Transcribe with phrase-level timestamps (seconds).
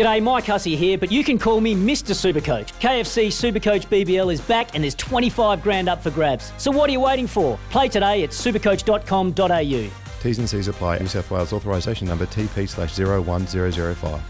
[0.00, 2.14] G'day, Mike Hussey here, but you can call me Mr.
[2.14, 2.72] Supercoach.
[2.80, 6.54] KFC Supercoach BBL is back and there's 25 grand up for grabs.
[6.56, 7.58] So what are you waiting for?
[7.68, 9.90] Play today at supercoach.com.au.
[10.22, 11.00] T's and C's apply.
[11.00, 14.22] New South Wales authorisation number TP slash 01005.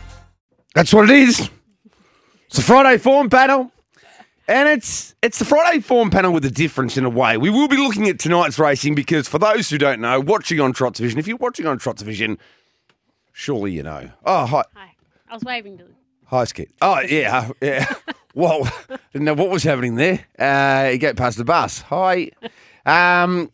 [0.75, 1.49] That's what it is.
[2.47, 3.71] It's the Friday form panel.
[4.49, 7.37] And it's it's the Friday form panel with a difference in a way.
[7.37, 10.73] We will be looking at tonight's racing because for those who don't know, watching on
[10.73, 12.39] Trots Vision, if you're watching on Trots Vision,
[13.33, 14.11] surely you know.
[14.25, 14.65] Oh, hi.
[14.75, 14.90] Hi.
[15.31, 15.95] I was waving to him.
[16.27, 16.71] Hi, Skit.
[16.83, 17.87] Oh, yeah, yeah.
[18.35, 18.69] Well,
[19.13, 20.27] didn't know what was happening there.
[20.39, 21.81] Uh, you get past the bus.
[21.83, 22.31] Hi.
[22.85, 23.51] Um,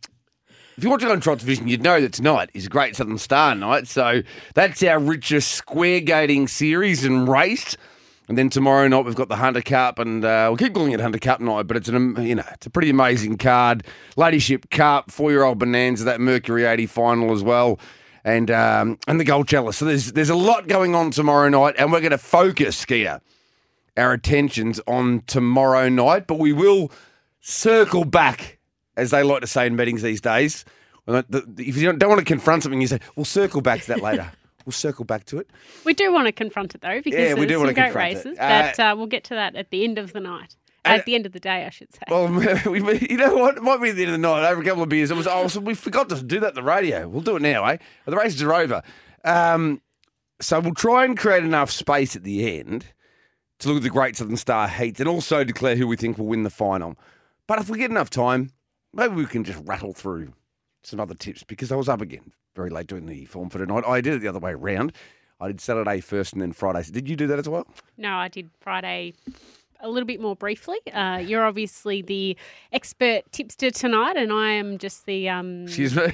[0.77, 3.55] if you're watching on Trots Vision, you'd know that tonight is a Great Southern Star
[3.55, 3.89] night.
[3.89, 4.23] So
[4.55, 7.77] that's our richest square gating series and race.
[8.29, 11.01] And then tomorrow night we've got the Hunter Cup, and uh, we'll keep calling it
[11.01, 13.87] Hunter Cup night, but it's an you know it's a pretty amazing card.
[14.17, 17.79] Ladyship Cup, four year old Bonanza, that Mercury eighty final as well,
[18.27, 19.79] and um, and the Gold Chalice.
[19.79, 23.21] So there's there's a lot going on tomorrow night, and we're going to focus, Skeeter,
[23.97, 26.91] our attentions on tomorrow night, but we will
[27.41, 28.59] circle back,
[28.97, 30.65] as they like to say in meetings these days.
[31.05, 33.81] When the- the- If you don't, want to confront something, you say, "We'll circle back
[33.83, 34.31] to that later."
[34.67, 35.49] we'll circle back to it.
[35.85, 38.17] We do want to confront it though, because Yeah, we do wanna great confront it.
[38.17, 38.39] races.
[38.41, 40.57] Uh, but uh, we'll get to that at the end of the night.
[40.87, 42.03] At the end of the day, I should say.
[42.09, 42.29] Well,
[42.67, 43.57] we, you know what?
[43.57, 44.49] It might be the end of the night.
[44.49, 45.27] Over a couple of beers, it was.
[45.27, 47.09] Oh, so we forgot to do that the radio.
[47.09, 47.79] We'll do it now, eh?
[48.05, 48.83] The races are over.
[49.25, 49.81] Um,
[50.41, 52.87] so we'll try and create enough space at the end
[53.59, 56.27] to look at the Great Southern Star heats and also declare who we think will
[56.27, 56.97] win the final.
[57.47, 58.51] But if we get enough time,
[58.93, 60.35] maybe we can just rattle through
[60.83, 63.85] some other tips because I was up again very late doing the form for tonight.
[63.87, 64.93] I did it the other way around.
[65.39, 66.83] I did Saturday first and then Friday.
[66.91, 67.67] Did you do that as well?
[67.97, 69.13] no, I did Friday
[69.81, 70.79] a little bit more briefly.
[70.93, 72.37] Uh, you're obviously the
[72.73, 76.13] expert tipster tonight, and I am just the um, Excuse me.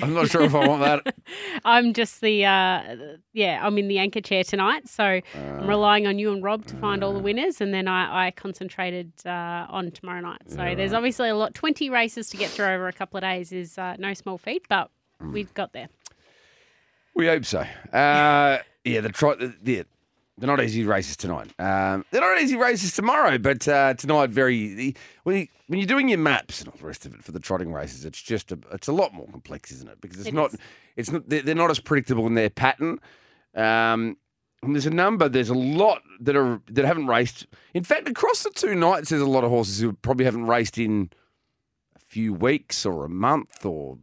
[0.00, 1.14] I'm not sure if I want that.
[1.64, 2.96] I'm just the uh,
[3.32, 3.60] yeah.
[3.62, 7.04] I'm in the anchor chair tonight, so I'm relying on you and Rob to find
[7.04, 10.42] all the winners, and then I, I concentrated uh, on tomorrow night.
[10.48, 11.54] So there's obviously a lot.
[11.54, 14.66] Twenty races to get through over a couple of days is uh, no small feat,
[14.68, 14.90] but
[15.20, 15.88] we've got there.
[17.14, 17.60] We hope so.
[17.92, 19.34] Uh, yeah, the try.
[19.34, 19.84] The, the,
[20.38, 21.52] they're not easy races tonight.
[21.58, 24.94] Um, they're not easy races tomorrow, but uh, tonight very.
[25.24, 27.40] When, you, when you're doing your maps and all the rest of it for the
[27.40, 30.00] trotting races, it's just a, it's a lot more complex, isn't it?
[30.00, 30.60] Because it's It not is.
[30.96, 32.98] it's not they're, they're not as predictable in their pattern.
[33.54, 34.16] Um,
[34.62, 35.28] and there's a number.
[35.28, 37.46] There's a lot that are that haven't raced.
[37.74, 40.78] In fact, across the two nights, there's a lot of horses who probably haven't raced
[40.78, 41.10] in
[41.96, 43.98] a few weeks or a month or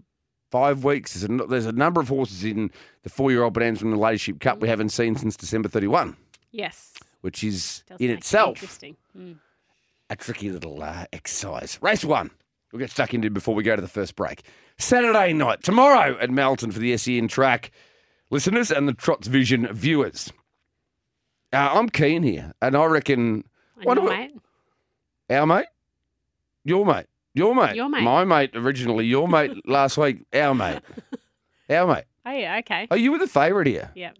[0.52, 1.14] five weeks.
[1.14, 2.72] There's a, there's a number of horses in
[3.04, 6.16] the four-year-old Bonanza from the Ladyship Cup we haven't seen since December 31,
[6.52, 8.96] Yes, which is Does in itself interesting.
[9.18, 9.38] Mm.
[10.10, 11.78] a tricky little uh, exercise.
[11.82, 12.32] Race one.
[12.72, 14.44] We'll get stuck into before we go to the first break.
[14.78, 17.72] Saturday night, tomorrow at Melton for the SEN track
[18.30, 20.32] listeners and the Trots Vision viewers.
[21.52, 23.44] Uh, I'm keen here, and I reckon
[23.82, 24.30] What about-
[25.32, 25.66] our mate,
[26.64, 28.04] your mate, your mate, Your mate.
[28.04, 30.80] my mate originally, your mate last week, our mate,
[31.70, 32.06] our mate.
[32.26, 32.88] Oh yeah, okay.
[32.92, 33.92] Are you with the favourite here?
[33.96, 34.12] Yeah.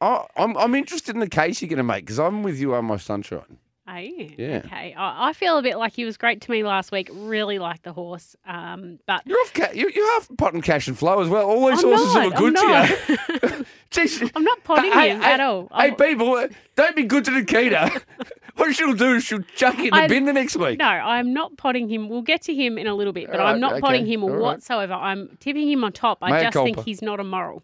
[0.00, 2.74] I, I'm I'm interested in the case you're going to make because I'm with you
[2.74, 3.58] on my sunshine.
[3.88, 4.34] Are you?
[4.36, 4.60] Yeah.
[4.66, 4.92] Okay.
[4.94, 7.08] I, I feel a bit like he was great to me last week.
[7.10, 8.36] Really like the horse.
[8.46, 9.54] Um, but You're off.
[9.54, 11.48] Ca- you, you're pot and cash and flow as well.
[11.48, 13.06] All these I'm horses not, good I'm to
[13.48, 13.64] you.
[13.90, 14.30] Jeez.
[14.36, 15.68] I'm not potting Hey, him hey, at all.
[15.74, 18.02] Hey, I'm- people, uh, don't be good to Nikkita.
[18.56, 20.78] what she'll do is she'll chuck you in the I- bin the next week.
[20.78, 22.10] No, I'm not potting him.
[22.10, 24.22] We'll get to him in a little bit, but All I'm not okay, potting him
[24.22, 24.40] all right.
[24.40, 24.92] whatsoever.
[24.92, 26.18] I'm tipping him on top.
[26.20, 27.62] I just think he's not a moral.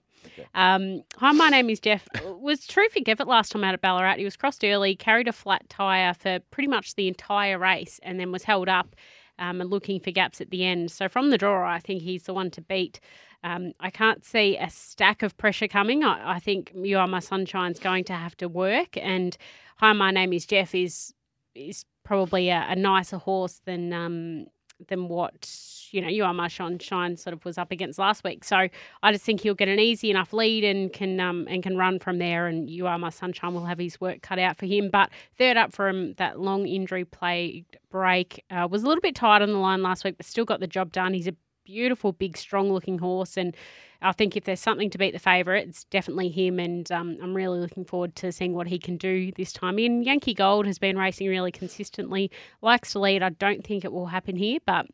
[0.55, 2.07] Um, hi, my name is Jeff.
[2.25, 4.17] Was terrific effort last time out at Ballarat.
[4.17, 8.19] He was crossed early, carried a flat tyre for pretty much the entire race, and
[8.19, 8.97] then was held up
[9.39, 10.91] um, and looking for gaps at the end.
[10.91, 13.01] So from the draw, I think he's the one to beat.
[13.43, 16.03] Um, I can't see a stack of pressure coming.
[16.03, 18.97] I, I think You Are My Sunshine's going to have to work.
[18.97, 19.37] And
[19.79, 21.13] Hi, my name is Jeff is
[21.55, 24.47] is probably a, a nicer horse than um,
[24.89, 25.49] than what
[25.91, 28.45] you know you are my sunshine sort of was up against last week.
[28.45, 28.69] So
[29.03, 31.99] I just think he'll get an easy enough lead and can um, and can run
[31.99, 32.47] from there.
[32.47, 34.91] And you are my sunshine will have his work cut out for him.
[34.91, 39.43] But third up from that long injury plagued break uh, was a little bit tight
[39.43, 41.15] on the line last week, but still got the job done.
[41.15, 41.35] He's a
[41.65, 43.57] beautiful, big, strong looking horse and.
[44.03, 47.33] I think if there's something to beat the favourite, it's definitely him, and um, I'm
[47.33, 49.79] really looking forward to seeing what he can do this time.
[49.79, 52.31] In Yankee Gold has been racing really consistently,
[52.61, 53.23] likes to lead.
[53.23, 54.85] I don't think it will happen here, but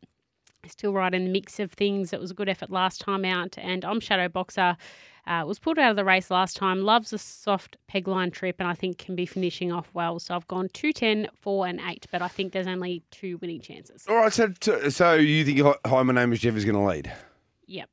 [0.65, 2.13] still right in the mix of things.
[2.13, 4.77] It was a good effort last time out, and I'm Shadow Boxer.
[5.27, 6.81] Uh, was pulled out of the race last time.
[6.81, 10.19] Loves a soft peg line trip, and I think can be finishing off well.
[10.19, 14.05] So I've gone 210, 4, and 8, but I think there's only two winning chances.
[14.09, 14.51] All right, so
[14.89, 17.11] so you think Hi- my name is Jeff is going to lead?
[17.67, 17.89] Yep.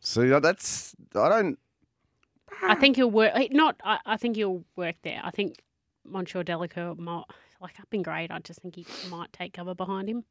[0.00, 1.58] See, that's I don't.
[2.62, 3.32] I think he'll work.
[3.50, 3.80] Not.
[3.84, 5.20] I, I think he'll work there.
[5.24, 5.56] I think
[6.04, 7.24] Monsieur Delacour might
[7.60, 8.30] like up in grade.
[8.30, 10.24] I just think he might take cover behind him.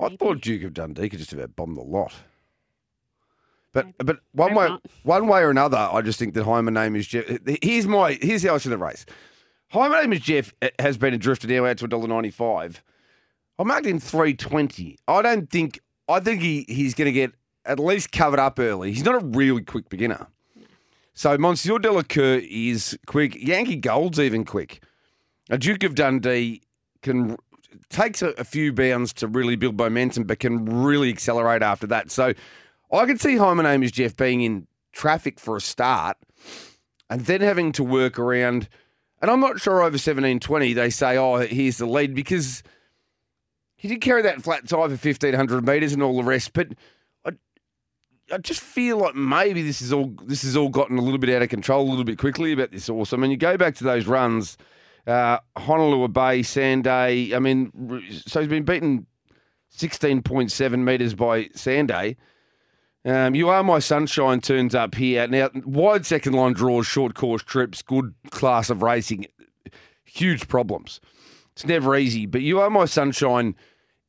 [0.00, 0.16] I Maybe.
[0.16, 2.14] thought Duke of Dundee could just about bomb the lot.
[3.72, 4.82] But but one way not.
[5.02, 7.24] one way or another, I just think that Hi, my name is Jeff.
[7.62, 9.06] Here's my here's how I see the race.
[9.70, 12.80] Hi, my name is Jeff eh, has been drifted now out to $1.95.
[13.58, 14.98] I marked in three twenty.
[15.08, 17.32] I don't think I think he, he's gonna get
[17.64, 18.92] at least covered up early.
[18.92, 20.26] He's not a really quick beginner.
[21.14, 23.34] So Monsieur Delacour is quick.
[23.34, 24.82] Yankee Gold's even quick.
[25.50, 26.62] A Duke of Dundee
[27.02, 27.36] can
[27.88, 32.10] takes a, a few bounds to really build momentum, but can really accelerate after that.
[32.10, 32.34] So
[32.92, 36.16] I can see name is Jeff being in traffic for a start,
[37.08, 38.68] and then having to work around.
[39.20, 42.62] And I'm not sure over 1720 they say, oh, here's the lead because
[43.76, 46.52] he did carry that flat tire for 1500 metres and all the rest.
[46.52, 46.68] But
[47.24, 47.32] I,
[48.32, 51.30] I just feel like maybe this is all this has all gotten a little bit
[51.30, 53.12] out of control a little bit quickly about this horse.
[53.12, 54.56] I mean, you go back to those runs,
[55.06, 57.32] uh, Honolulu Bay, Sanday.
[57.34, 57.72] I mean,
[58.26, 59.06] so he's been beaten
[59.76, 62.16] 16.7 metres by Sanday.
[63.04, 65.50] Um, you are my sunshine turns up here now.
[65.64, 69.26] Wide second line draws, short course trips, good class of racing.
[70.04, 71.00] Huge problems.
[71.52, 73.56] It's never easy, but you are my sunshine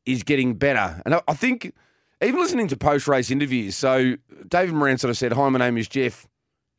[0.06, 1.74] is getting better, and I, think
[2.22, 3.76] even listening to post race interviews.
[3.76, 4.16] So
[4.48, 6.28] David Moran sort of said, "Hi, my name is Jeff.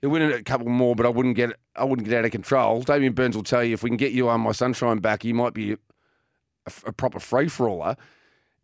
[0.01, 2.83] He'll win a couple more, but I wouldn't get I wouldn't get out of control."
[2.83, 5.35] Damien Burns will tell you if we can get you on my sunshine back, you
[5.35, 5.79] might be a,
[6.87, 7.97] a proper free for aller.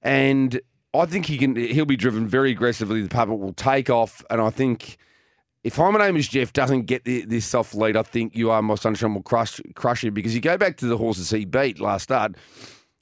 [0.02, 0.60] And
[0.92, 1.54] I think he can.
[1.56, 3.02] He'll be driven very aggressively.
[3.02, 4.96] The puppet will take off, and I think
[5.62, 8.60] if my name is Jeff doesn't get the, this soft lead, I think you are
[8.62, 11.80] my sunshine will crush crush you because you go back to the horses he beat
[11.80, 12.34] last start.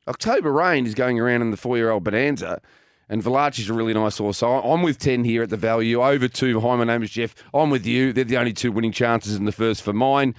[0.06, 2.60] October Rain is going around in the four year old Bonanza.
[3.10, 4.36] And Valachi's a really nice horse.
[4.36, 6.02] So I'm with 10 here at the value.
[6.02, 6.60] Over two.
[6.60, 7.34] Hi, my name is Jeff.
[7.54, 8.12] I'm with you.
[8.12, 10.34] They're the only two winning chances in the first for mine.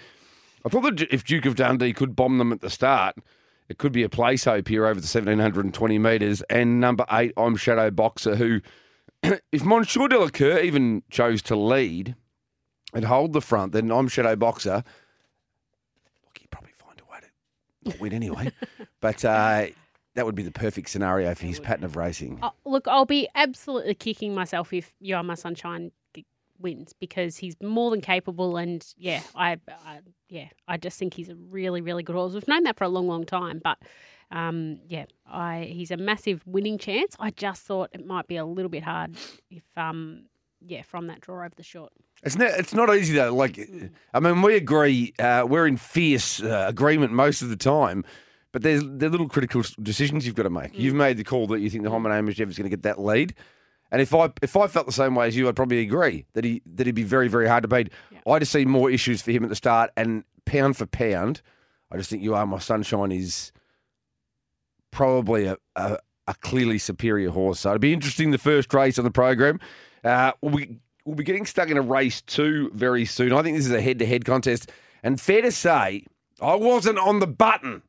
[0.63, 3.16] I thought that if Duke of Dundee could bomb them at the start,
[3.69, 6.42] it could be a place hope here over the 1720 metres.
[6.50, 8.62] And number eight, I'm Shadow Boxer, who,
[9.51, 12.16] if Monsieur Delacour even chose to lead
[12.94, 14.83] and hold the front, then I'm Shadow Boxer.
[16.25, 18.51] Look, he'd probably find a way to not win anyway.
[19.01, 19.68] but uh,
[20.15, 22.39] that would be the perfect scenario for his pattern of racing.
[22.42, 25.92] Oh, look, I'll be absolutely kicking myself if You Are My Sunshine
[26.59, 28.57] wins because he's more than capable.
[28.57, 32.33] And yeah, I, I yeah, I just think he's a really, really good horse.
[32.33, 33.77] We've known that for a long, long time, but.
[34.31, 37.15] Um, yeah, I he's a massive winning chance.
[37.19, 39.17] I just thought it might be a little bit hard
[39.50, 40.25] if um
[40.61, 41.91] yeah from that draw over the short.
[42.21, 43.33] It's not, it's not easy though.
[43.33, 43.59] Like,
[44.13, 45.13] I mean, we agree.
[45.17, 48.03] Uh, we're in fierce uh, agreement most of the time,
[48.51, 50.77] but there's there little critical decisions you've got to make.
[50.77, 51.89] You've made the call that you think the
[52.27, 53.33] is Jeff is going to get that lead,
[53.91, 56.44] and if I if I felt the same way as you, I'd probably agree that
[56.44, 57.91] he that he'd be very very hard to beat.
[58.27, 61.41] I just see more issues for him at the start, and pound for pound,
[61.91, 63.51] I just think you are my sunshine is
[64.91, 65.97] probably a, a,
[66.27, 67.59] a clearly superior horse.
[67.62, 69.59] So it'd be interesting the first race on the program.
[70.03, 73.33] Uh, we'll be we'll be getting stuck in a race two very soon.
[73.33, 74.71] I think this is a head to head contest,
[75.03, 76.06] and fair to say,
[76.41, 77.81] I wasn't on the button,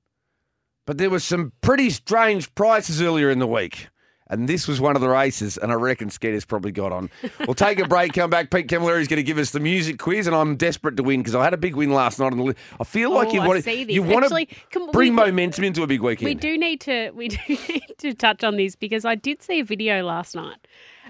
[0.86, 3.88] but there were some pretty strange prices earlier in the week.
[4.30, 7.10] And this was one of the races, and I reckon Skeeter's probably got on.
[7.40, 8.50] We'll take a break, come back.
[8.50, 11.20] Pete Camilleri is going to give us the music quiz, and I'm desperate to win
[11.20, 12.30] because I had a big win last night.
[12.32, 13.88] On the li- I feel like Oh, you want to this.
[13.88, 16.26] you want to can we- bring momentum into a big weekend.
[16.28, 19.60] We do need to we do need to touch on this because I did see
[19.60, 20.58] a video last night,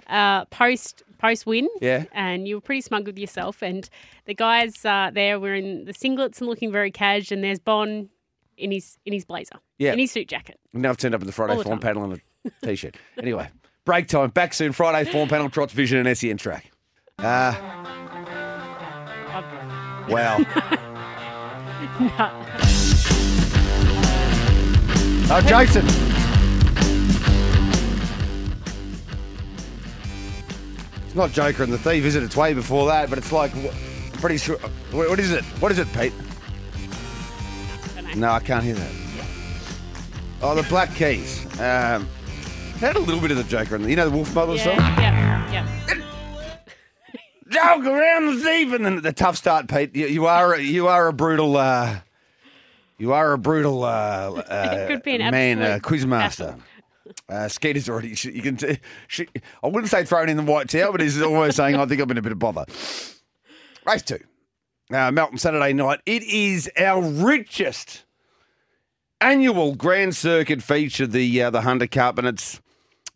[0.09, 1.69] uh, post post win.
[1.83, 2.05] Yeah.
[2.13, 3.63] And you were pretty smug with yourself.
[3.63, 3.89] And
[4.25, 7.31] the guys uh, there were in the singlets and looking very cash.
[7.31, 8.09] And there's Bon
[8.57, 9.57] in his in his blazer.
[9.79, 9.93] Yeah.
[9.93, 10.59] In his suit jacket.
[10.73, 12.21] Now I've turned up in the Friday form panel and a
[12.63, 12.97] t-shirt.
[13.19, 13.49] anyway,
[13.85, 14.31] break time.
[14.31, 14.73] Back soon.
[14.73, 16.71] Friday form panel, Trots Vision and SEN track.
[17.19, 17.55] Uh,
[20.09, 20.39] wow.
[25.31, 25.87] oh, Jason.
[31.05, 32.23] It's not Joker and the Thief, is it?
[32.23, 34.59] It's way before that, but it's like, wh- pretty sure.
[34.93, 35.43] What is it?
[35.59, 36.13] What is it, Pete?
[38.17, 38.93] No, I can't hear that.
[40.43, 41.45] Oh, the Black Keys.
[41.61, 42.09] Um,
[42.81, 43.91] had a little bit of the Joker in there.
[43.91, 44.77] You know the Wolfmother Yeah, song?
[44.77, 45.67] yeah, yeah.
[47.51, 49.95] Joke around the thief, and then the tough start, Pete.
[49.95, 51.99] You, you are a- you are a brutal uh,
[52.99, 53.89] you are a brutal uh,
[54.49, 56.59] uh, could be an man, uh, quizmaster.
[57.29, 58.15] Uh, Skeeter's already.
[58.15, 58.57] she- You can.
[58.57, 59.27] T- she,
[59.65, 62.09] I wouldn't say thrown in the white towel, but he's almost saying I think I've
[62.09, 62.65] been a bit of bother.
[63.85, 64.19] Race two,
[64.93, 66.01] uh, Melton Saturday night.
[66.07, 68.05] It is our richest
[69.21, 72.61] annual Grand Circuit feature, the uh, the Hunter Cup, and it's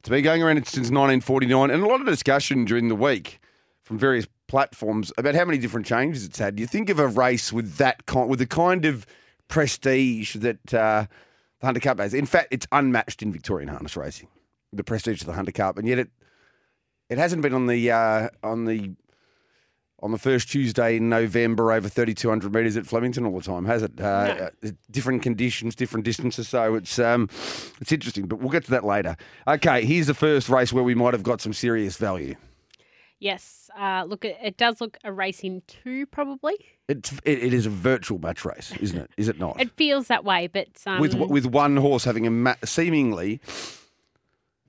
[0.05, 3.41] it's been going around since 1949, and a lot of discussion during the week
[3.85, 6.57] from various platforms about how many different changes it's had.
[6.57, 9.07] Do You think of a race with that kind, with the kind of
[9.49, 11.07] prestige that uh,
[11.61, 12.13] the Hunter Cup has.
[12.13, 14.29] In fact, it's unmatched in Victorian harness racing.
[14.75, 16.11] The prestige of the Hunter Cup, and yet it
[17.09, 18.91] it hasn't been on the uh, on the
[20.05, 23.83] on the first Tuesday in November over 3,200 metres at Flemington all the time, has
[23.83, 23.99] it?
[23.99, 27.27] Uh, uh, different conditions, different distances, so it's um,
[27.81, 28.27] it's interesting.
[28.27, 29.17] But we'll get to that later.
[29.49, 32.37] Okay, here's the first race where we might have got some serious value.
[33.19, 33.71] Yes.
[33.77, 36.55] Uh, look, it, it does look a race in two, probably.
[36.87, 39.11] It's it, it is a virtual match race, isn't it?
[39.17, 39.59] Is it not?
[39.59, 43.41] It feels that way, but um, with with one horse having a ma- seemingly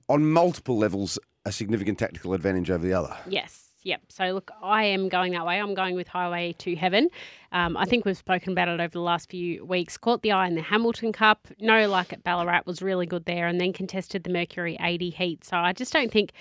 [0.08, 3.14] on multiple levels a significant tactical advantage over the other.
[3.28, 3.65] Yes.
[3.86, 4.00] Yep.
[4.08, 5.60] So look, I am going that way.
[5.60, 7.08] I'm going with Highway to Heaven.
[7.52, 9.96] Um, I think we've spoken about it over the last few weeks.
[9.96, 11.46] Caught the eye in the Hamilton Cup.
[11.60, 15.44] No luck at Ballarat was really good there, and then contested the Mercury 80 heat.
[15.44, 16.32] So I just don't think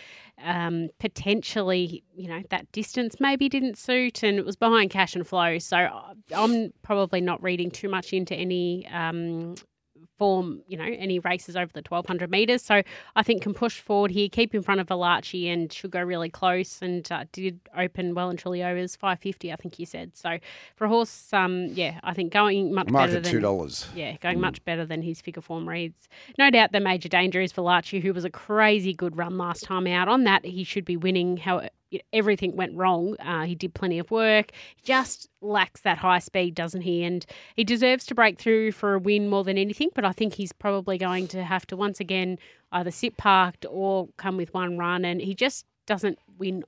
[0.44, 5.28] um, potentially, you know, that distance maybe didn't suit, and it was behind Cash and
[5.28, 5.60] Flow.
[5.60, 5.88] So
[6.36, 9.54] I'm probably not reading too much into any um,
[10.18, 12.62] form, you know, any races over the 1200 metres.
[12.62, 12.82] So
[13.16, 16.30] I think can push forward here, keep in front of Valachi and should go really
[16.30, 20.16] close and uh, did open well and truly overs 550, I think you said.
[20.16, 20.38] So
[20.76, 23.88] for a horse, um, yeah, I think going much Mark better than two dollars.
[23.96, 26.10] yeah, going much better than his figure form reads.
[26.38, 29.88] No doubt the major danger is Valachi, who was a crazy good run last time
[29.88, 30.08] out.
[30.08, 31.38] On that, he should be winning.
[31.38, 31.68] How
[32.14, 33.16] everything went wrong.
[33.20, 34.52] Uh, he did plenty of work.
[34.84, 37.04] Just lacks that high speed, doesn't he?
[37.04, 37.26] And
[37.56, 39.90] he deserves to break through for a win more than anything.
[39.94, 42.40] But I think he's probably going to have to once again
[42.72, 45.06] either sit parked or come with one run.
[45.06, 46.64] And he just doesn't win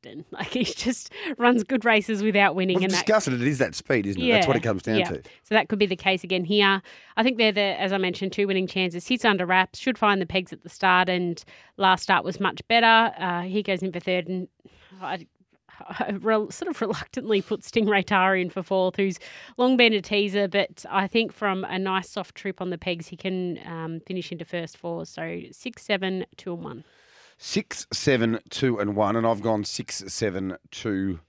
[0.00, 0.24] often.
[0.40, 2.76] Like he just runs good races without winning.
[2.76, 3.32] We've and that it.
[3.34, 4.30] It is that speed, isn't it?
[4.30, 5.08] That's what it comes down yeah.
[5.08, 5.22] to.
[5.42, 6.80] So that could be the case again here.
[7.16, 9.04] I think they're the, as I mentioned, two winning chances.
[9.04, 11.42] Sits under wraps, should find the pegs at the start, and
[11.76, 13.12] last start was much better.
[13.18, 14.48] Uh, he goes in for third, and
[15.02, 15.26] I,
[15.80, 19.18] I re- sort of reluctantly put Stingray Tara in for fourth, who's
[19.58, 23.08] long been a teaser, but I think from a nice soft trip on the pegs,
[23.08, 25.04] he can um, finish into first four.
[25.04, 26.84] So six, seven, two, and one.
[27.42, 31.20] Six, seven, two, and one, and I've gone six, seven, two,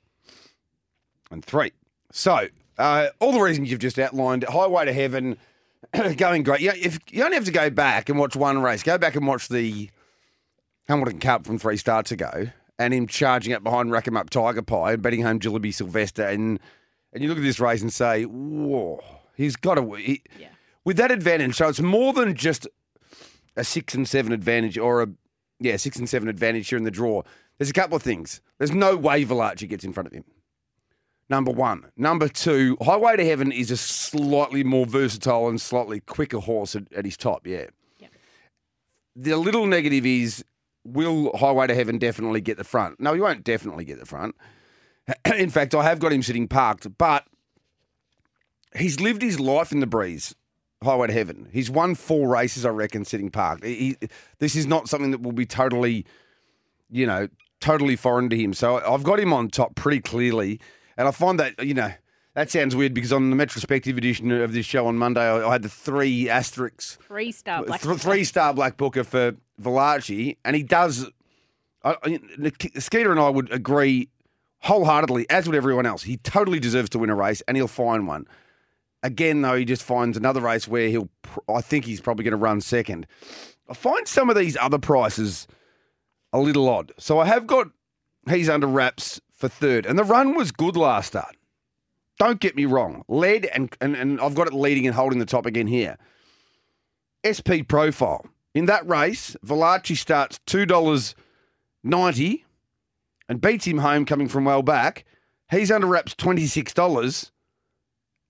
[1.31, 1.71] and three.
[2.11, 5.37] So uh, all the reasons you've just outlined, Highway to Heaven,
[6.17, 6.59] going great.
[6.59, 9.25] You, if you only have to go back and watch one race, go back and
[9.25, 9.89] watch the
[10.89, 14.61] Hamilton Cup from three starts ago, and him charging up behind Rack 'em Up Tiger
[14.61, 16.59] Pie and betting home Jillaby Sylvester, and
[17.13, 19.01] and you look at this race and say, whoa,
[19.37, 19.93] he's got to.
[19.93, 20.49] He, Yeah.
[20.83, 22.67] With that advantage, so it's more than just
[23.55, 25.07] a six and seven advantage or a
[25.61, 27.21] yeah six and seven advantage here in the draw.
[27.57, 28.41] There's a couple of things.
[28.57, 30.25] There's no way Valachi gets in front of him.
[31.29, 31.85] Number one.
[31.95, 36.91] Number two, Highway to Heaven is a slightly more versatile and slightly quicker horse at,
[36.91, 37.47] at his top.
[37.47, 37.67] Yeah.
[37.99, 38.11] Yep.
[39.15, 40.43] The little negative is,
[40.83, 42.99] will Highway to Heaven definitely get the front?
[42.99, 44.35] No, he won't definitely get the front.
[45.37, 47.25] in fact, I have got him sitting parked, but
[48.75, 50.35] he's lived his life in the breeze.
[50.83, 51.47] Highway to Heaven.
[51.51, 53.63] He's won four races, I reckon, sitting parked.
[53.63, 53.97] He,
[54.39, 56.05] this is not something that will be totally,
[56.89, 57.27] you know,
[57.59, 58.53] totally foreign to him.
[58.53, 60.59] So I've got him on top pretty clearly.
[60.97, 61.91] And I find that, you know,
[62.33, 65.51] that sounds weird because on the retrospective edition of this show on Monday, I, I
[65.51, 67.81] had the three asterisks, Three star black.
[67.81, 71.07] th- three star black booker for Valachi, and he does.
[71.83, 72.19] I, I,
[72.79, 74.09] Skeeter and I would agree
[74.63, 76.03] wholeheartedly, as would everyone else.
[76.03, 78.27] He totally deserves to win a race, and he'll find one.
[79.03, 81.09] Again, though, he just finds another race where he'll,
[81.49, 83.07] I think he's probably going to run second.
[83.69, 85.47] I find some of these other prices
[86.33, 86.91] a little odd.
[86.97, 87.67] So I have got
[88.29, 91.35] he's under wraps for third, and the run was good last start.
[92.19, 95.25] Don't get me wrong, led and and, and I've got it leading and holding the
[95.25, 95.97] top again here.
[97.25, 101.15] SP profile in that race, Valachi starts two dollars
[101.83, 102.45] ninety
[103.27, 105.05] and beats him home coming from well back.
[105.49, 107.31] He's under wraps twenty six dollars,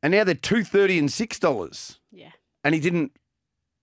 [0.03, 2.31] and now they're two thirty and six dollars Yeah.
[2.63, 3.11] and he didn't.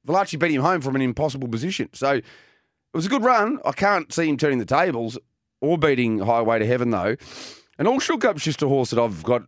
[0.07, 1.91] Valachi beat him home from an impossible position.
[1.93, 2.25] So it
[2.95, 3.59] was a good run.
[3.65, 5.19] I can't see him turning the tables
[5.61, 7.17] or beating Highway to Heaven, though.
[7.79, 9.43] And All Shook Up's just a horse that I've got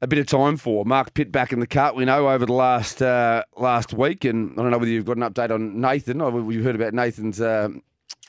[0.00, 0.84] a bit of time for.
[0.86, 4.24] Mark Pitt back in the cart, we know, over the last uh, last week.
[4.24, 6.20] And I don't know whether you've got an update on Nathan.
[6.20, 7.68] Or we've heard about Nathan's uh,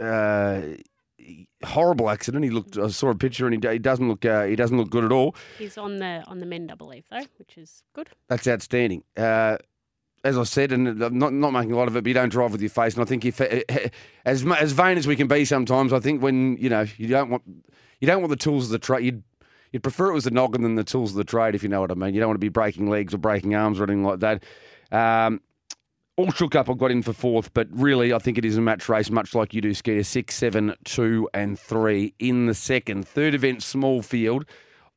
[0.02, 0.62] uh,
[1.64, 2.44] horrible accident.
[2.44, 2.78] He looked.
[2.78, 4.26] I saw a picture, and he, he doesn't look.
[4.26, 5.36] Uh, he doesn't look good at all.
[5.58, 8.10] He's on the on the mend, I believe, though, which is good.
[8.28, 9.04] That's outstanding.
[9.18, 9.58] Uh,
[10.24, 12.30] as I said, and I'm not not making a lot of it, but you don't
[12.30, 12.94] drive with your face.
[12.96, 13.40] And I think if
[14.26, 17.30] as as vain as we can be sometimes, I think when you know you don't
[17.30, 17.44] want
[18.00, 19.04] you don't want the tools of the trade.
[19.04, 19.24] You'd
[19.72, 21.82] you'd prefer it was the noggin than the tools of the trade, if you know
[21.82, 22.14] what I mean.
[22.14, 24.44] You don't want to be breaking legs or breaking arms or anything like that.
[24.92, 25.42] Um,
[26.20, 26.70] all shook up.
[26.70, 29.34] I've got in for fourth, but really, I think it is a match race, much
[29.34, 30.04] like you do, Skeeter.
[30.04, 33.08] Six, seven, two, and three in the second.
[33.08, 34.46] Third event, small field.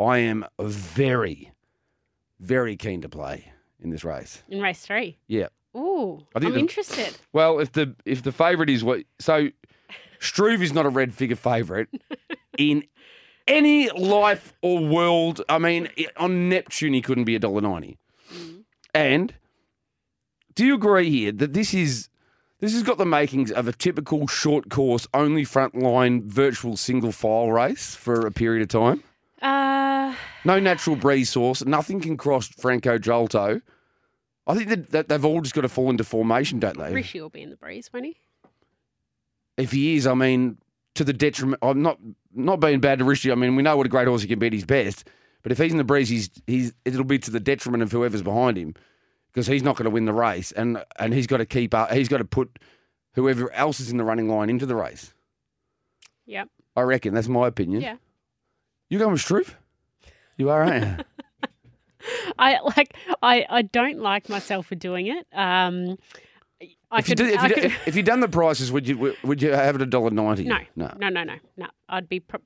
[0.00, 1.52] I am very,
[2.40, 4.42] very keen to play in this race.
[4.48, 5.18] In race three.
[5.28, 5.48] Yeah.
[5.76, 7.16] Ooh, I the- interested.
[7.32, 9.48] Well, if the if the favourite is what so
[10.18, 11.88] Struve is not a red figure favourite
[12.58, 12.84] in
[13.48, 15.40] any life or world.
[15.48, 17.96] I mean, on Neptune he couldn't be a dollar ninety.
[18.34, 18.64] Mm.
[18.94, 19.34] And
[20.54, 22.08] do you agree here that this is
[22.60, 27.10] this has got the makings of a typical short course, only front line virtual single
[27.12, 29.02] file race for a period of time?
[29.40, 31.64] Uh, No natural breeze source.
[31.64, 33.60] Nothing can cross Franco Jolto.
[34.46, 36.92] I think that, that they've all just got to fall into formation, don't they?
[36.92, 38.16] Rishi will be in the breeze, won't he?
[39.56, 40.58] if he is, I mean,
[40.94, 41.58] to the detriment.
[41.62, 41.98] I'm not
[42.34, 43.30] not being bad to Rishi.
[43.30, 45.08] I mean, we know what a great horse he can be at his best.
[45.42, 48.22] But if he's in the breeze, he's he's it'll be to the detriment of whoever's
[48.22, 48.74] behind him
[49.32, 51.90] because he's not going to win the race, and and he's got to keep up.
[51.92, 52.58] He's got to put
[53.14, 55.12] whoever else is in the running line into the race.
[56.26, 56.48] Yep.
[56.76, 57.82] I reckon that's my opinion.
[57.82, 57.96] Yeah.
[58.88, 59.56] You going with Struve?
[60.36, 61.04] You are, aren't you?
[62.38, 62.94] I like.
[63.22, 65.26] I, I don't like myself for doing it.
[65.32, 65.98] Um,
[66.90, 69.14] I if, you did, if, you could- did, if you'd done the prices, would you
[69.22, 70.44] would you have it a dollar ninety?
[70.44, 70.92] No, no.
[70.98, 71.66] no, no, no, no.
[71.88, 72.20] I'd be.
[72.20, 72.40] Pro-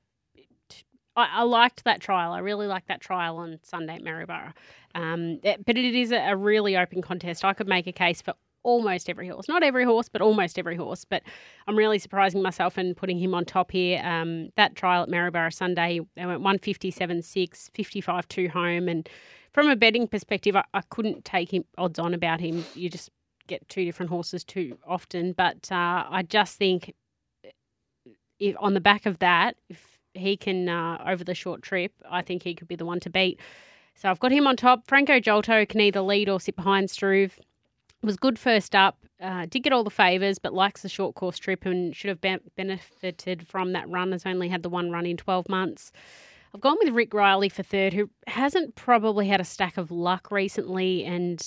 [1.17, 2.31] I, I liked that trial.
[2.31, 4.53] I really liked that trial on Sunday at Maryborough.
[4.95, 7.43] Um, it- but it is a, a really open contest.
[7.43, 8.33] I could make a case for
[8.63, 9.47] almost every horse.
[9.47, 11.05] Not every horse, but almost every horse.
[11.05, 11.23] But
[11.67, 14.01] I'm really surprising myself and putting him on top here.
[14.03, 18.87] Um, that trial at Maryborough Sunday, they went 157 6, 55 2 home.
[18.89, 19.09] And
[19.53, 22.65] from a betting perspective, I, I couldn't take him odds on about him.
[22.75, 23.09] You just
[23.47, 25.31] get two different horses too often.
[25.33, 26.93] But uh, I just think
[28.39, 32.21] if on the back of that, if he can uh, over the short trip, I
[32.21, 33.39] think he could be the one to beat.
[33.95, 34.87] So I've got him on top.
[34.87, 37.39] Franco Jolto can either lead or sit behind Struve.
[38.03, 38.97] Was good first up.
[39.19, 42.21] Uh, did get all the favours, but likes the short course trip and should have
[42.21, 44.11] be- benefited from that run.
[44.11, 45.91] Has only had the one run in 12 months.
[46.53, 50.31] I've gone with Rick Riley for third, who hasn't probably had a stack of luck
[50.31, 51.43] recently, and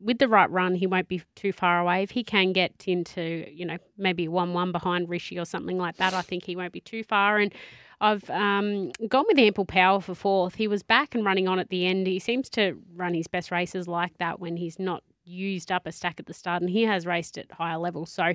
[0.00, 2.02] with the right run, he won't be too far away.
[2.02, 6.14] If he can get into, you know, maybe one-one behind Rishi or something like that,
[6.14, 7.38] I think he won't be too far.
[7.38, 7.52] And
[8.00, 10.54] I've um, gone with ample power for fourth.
[10.54, 12.06] He was back and running on at the end.
[12.06, 15.92] He seems to run his best races like that when he's not used up a
[15.92, 18.10] stack at the start, and he has raced at higher levels.
[18.10, 18.34] So,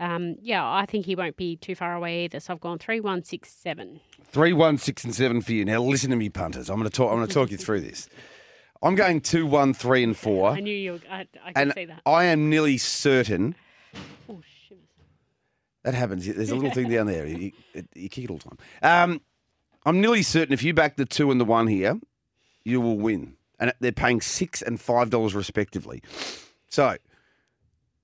[0.00, 2.40] um, yeah, I think he won't be too far away either.
[2.40, 4.00] So I've gone three, one, six, seven.
[4.24, 5.64] Three, one, six, and seven for you.
[5.64, 6.70] Now listen to me, punters.
[6.70, 7.10] I'm going to talk.
[7.10, 8.08] I'm going to talk you through this.
[8.82, 11.00] I'm going two, one, three, and four, I knew you.
[11.08, 12.02] I, I could and see that.
[12.04, 13.54] I am nearly certain
[14.28, 14.40] Oh.
[15.84, 16.26] That happens.
[16.26, 17.26] There's a little thing down there.
[17.26, 18.58] You, you, you kick it all the time.
[18.82, 19.20] Um,
[19.84, 21.98] I'm nearly certain if you back the two and the one here,
[22.64, 26.02] you will win, and they're paying six and five dollars respectively.
[26.68, 26.96] So.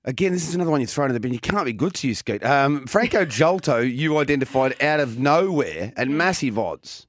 [0.05, 1.35] Again, this is another one you're thrown in the bin.
[1.35, 2.43] You can't be good to you, Skeet.
[2.43, 7.07] Um, Franco Jolto, you identified out of nowhere and massive odds.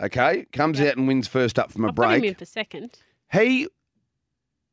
[0.00, 2.22] Okay, comes out and wins first up from a got break.
[2.22, 2.98] him in for second.
[3.30, 3.68] He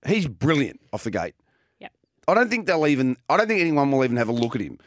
[0.06, 1.36] he's brilliant off the gate.
[1.80, 1.92] Yep.
[2.28, 4.62] I don't think they'll even I don't think anyone will even have a look at
[4.62, 4.80] him.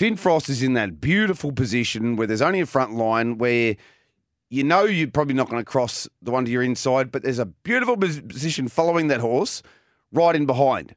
[0.00, 3.76] Finn Frost is in that beautiful position where there's only a front line where
[4.48, 7.38] you know you're probably not going to cross the one to your inside, but there's
[7.38, 9.62] a beautiful position following that horse
[10.10, 10.94] right in behind.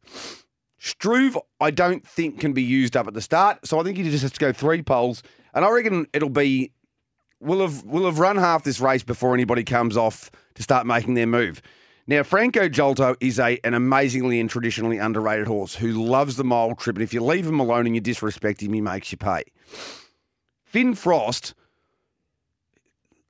[0.78, 4.04] Struve, I don't think can be used up at the start, so I think he
[4.04, 5.22] just has to go three poles,
[5.54, 6.72] and I reckon it'll be
[7.42, 11.16] we'll have we'll have run half this race before anybody comes off to start making
[11.16, 11.62] their move.
[12.06, 16.76] Now, Franco Jolto is a an amazingly and traditionally underrated horse who loves the mile
[16.76, 19.44] trip, and if you leave him alone and you disrespect him, he makes you pay.
[20.66, 21.54] Finn Frost,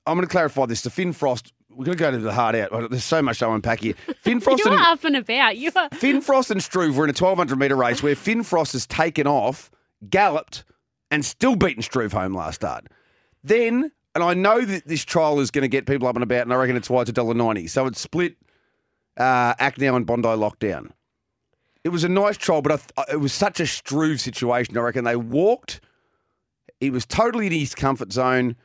[0.07, 0.81] I'm going to clarify this.
[0.81, 2.89] The Finn Frost, we're going to go to the hard out.
[2.89, 3.93] There's so much to unpack here.
[4.21, 5.57] Finn Frost You're and up and about.
[5.57, 5.89] You are.
[5.89, 9.27] Finn Frost and Struve were in a 1200 metre race where Finn Frost has taken
[9.27, 9.69] off,
[10.09, 10.63] galloped,
[11.11, 12.87] and still beaten Struve home last start.
[13.43, 16.41] Then, and I know that this trial is going to get people up and about,
[16.41, 17.69] and I reckon it's why it's $1.90.
[17.69, 18.35] So it's split
[19.17, 20.91] uh, Acknow and Bondi lockdown.
[21.83, 24.77] It was a nice trial, but I th- it was such a Struve situation.
[24.77, 25.81] I reckon they walked.
[26.79, 28.55] He was totally in his comfort zone,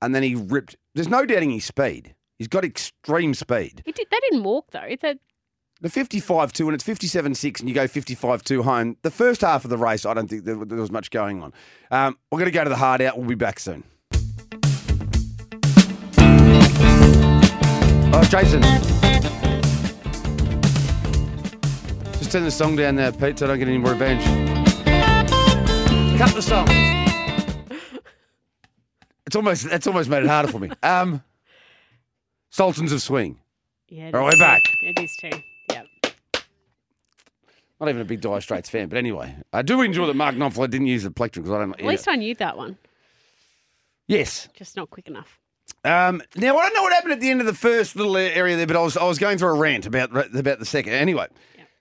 [0.00, 0.76] and then he ripped.
[0.94, 2.14] There's no doubting his speed.
[2.38, 3.82] He's got extreme speed.
[3.84, 4.96] He did, they didn't walk though.
[5.00, 5.14] They,
[5.80, 8.96] The 55 2 and it's 57 6 and you go 55 2 home.
[9.02, 11.52] The first half of the race, I don't think there, there was much going on.
[11.90, 13.18] Um, we're going to go to the hard out.
[13.18, 13.84] We'll be back soon.
[18.16, 18.62] Oh, Jason.
[22.34, 24.24] Turn the song down there, Pete, so I don't get any more revenge.
[26.18, 26.66] Cut the song.
[29.24, 30.72] It's almost that's almost made it harder for me.
[30.82, 31.22] Um,
[32.50, 33.38] Sultans of Swing.
[33.88, 34.10] yeah.
[34.12, 34.62] right, we're back.
[34.82, 35.30] It is too.
[35.70, 35.86] Yep.
[37.78, 40.68] Not even a big Dire Straits fan, but anyway, I do enjoy that Mark Knopfler
[40.68, 41.78] didn't use the plectrum because I don't.
[41.78, 42.78] At least I knew that one,
[44.08, 44.48] yes.
[44.54, 45.38] just not quick enough.
[45.84, 48.56] Um, now I don't know what happened at the end of the first little area
[48.56, 50.94] there, but I was I was going through a rant about about the second.
[50.94, 51.28] Anyway,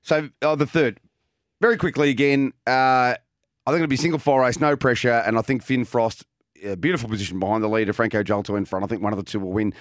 [0.04, 1.00] so oh, the third,
[1.62, 2.54] very quickly again.
[2.68, 3.16] Uh,
[3.66, 6.26] I think it'll be single file race, no pressure, and I think Finn Frost,
[6.80, 8.84] beautiful position behind the leader, Franco Jolto in front.
[8.84, 9.74] I think one of the two will win.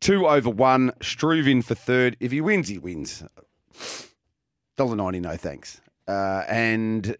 [0.00, 2.16] Two over one, Struve in for third.
[2.20, 3.24] If he wins, he wins.
[4.76, 5.80] Dollar ninety, no thanks.
[6.06, 7.16] Uh, and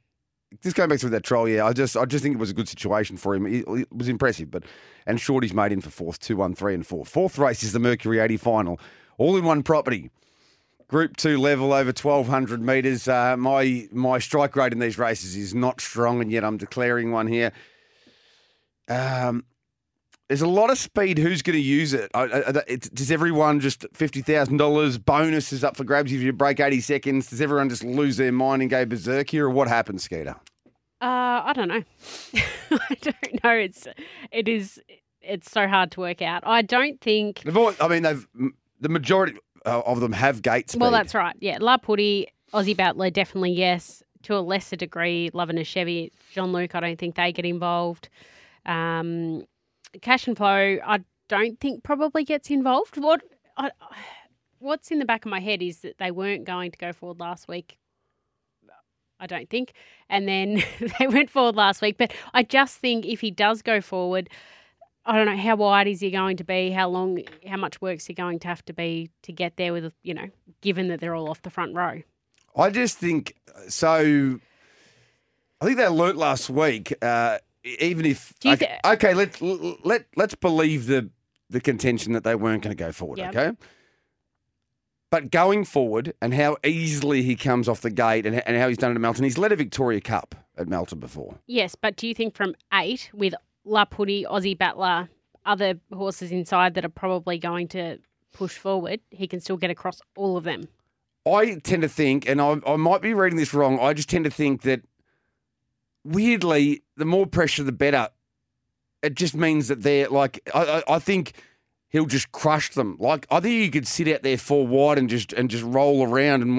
[0.60, 2.54] just going back to that trial, yeah, I just I just think it was a
[2.54, 3.46] good situation for him.
[3.46, 4.64] It, it was impressive, but
[5.06, 7.04] and Shorty's made in for fourth, two, one, three, and four.
[7.06, 8.80] Fourth race is the Mercury 80 final,
[9.16, 10.10] all in one property.
[10.92, 13.08] Group two level over 1,200 metres.
[13.08, 17.12] Uh, my my strike rate in these races is not strong, and yet I'm declaring
[17.12, 17.50] one here.
[18.90, 19.46] Um,
[20.28, 21.16] there's a lot of speed.
[21.16, 22.10] Who's going to use it?
[22.12, 26.30] I, I, it's, does everyone just fifty thousand dollars bonuses up for grabs if you
[26.30, 27.30] break 80 seconds?
[27.30, 30.36] Does everyone just lose their mind and go berserk here, or what happens, Skeeter?
[31.00, 31.82] Uh, I don't know.
[32.70, 33.52] I don't know.
[33.52, 33.88] It's
[34.30, 34.78] it is
[35.22, 36.42] it's so hard to work out.
[36.46, 37.40] I don't think.
[37.56, 38.26] All, I mean, they've
[38.78, 40.80] the majority of them have gate speed.
[40.80, 41.36] Well, that's right.
[41.40, 44.02] Yeah, La Putty, Aussie Battler, definitely yes.
[44.24, 46.76] To a lesser degree, Loving a Chevy, John Luke.
[46.76, 48.08] I don't think they get involved.
[48.66, 49.44] Um,
[50.00, 52.96] Cash and Flow, I don't think probably gets involved.
[52.98, 53.22] What
[53.56, 53.70] I,
[54.58, 57.18] what's in the back of my head is that they weren't going to go forward
[57.20, 57.78] last week.
[59.18, 59.72] I don't think,
[60.08, 60.62] and then
[60.98, 61.96] they went forward last week.
[61.96, 64.28] But I just think if he does go forward,
[65.04, 68.06] I don't know how wide is he going to be, how long, how much work's
[68.06, 70.28] he going to have to be to get there with, you know,
[70.60, 72.02] given that they're all off the front row.
[72.56, 73.34] I just think
[73.68, 74.38] so.
[75.60, 76.92] I think they learnt last week.
[77.02, 81.10] Uh, even if Do you okay, thi- okay, let let let's believe the
[81.50, 83.18] the contention that they weren't going to go forward.
[83.18, 83.36] Yep.
[83.36, 83.56] Okay.
[85.10, 88.78] But going forward, and how easily he comes off the gate, and, and how he's
[88.78, 91.38] done it at Melton, he's led a Victoria Cup at Melton before.
[91.46, 93.34] Yes, but do you think from eight with
[93.64, 95.08] La Putty, Aussie Battler,
[95.44, 97.98] other horses inside that are probably going to
[98.32, 100.68] push forward, he can still get across all of them?
[101.26, 104.24] I tend to think, and I, I might be reading this wrong, I just tend
[104.24, 104.82] to think that
[106.04, 108.08] weirdly, the more pressure, the better.
[109.02, 111.32] It just means that they're like, I, I, I think
[111.92, 112.96] he'll just crush them.
[112.98, 116.02] Like, I think you could sit out there four wide and just and just roll
[116.04, 116.56] around and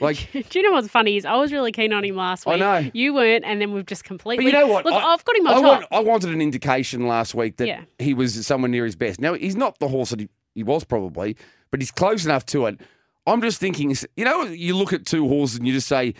[0.00, 0.30] like.
[0.32, 2.56] Do you know what's funny is I was really keen on him last week.
[2.56, 2.90] I know.
[2.92, 4.44] You weren't, and then we've just completely.
[4.44, 4.84] But you know what?
[4.84, 5.64] Look, I, have got him on I top.
[5.64, 7.82] want- I wanted an indication last week that Yeah.
[7.98, 9.20] he was somewhere near his best.
[9.20, 11.36] Now he's not the horse that he, he was probably,
[11.70, 12.80] but he's close enough to it.
[13.26, 16.12] I'm just thinking, you know, you look at two horses and you just say,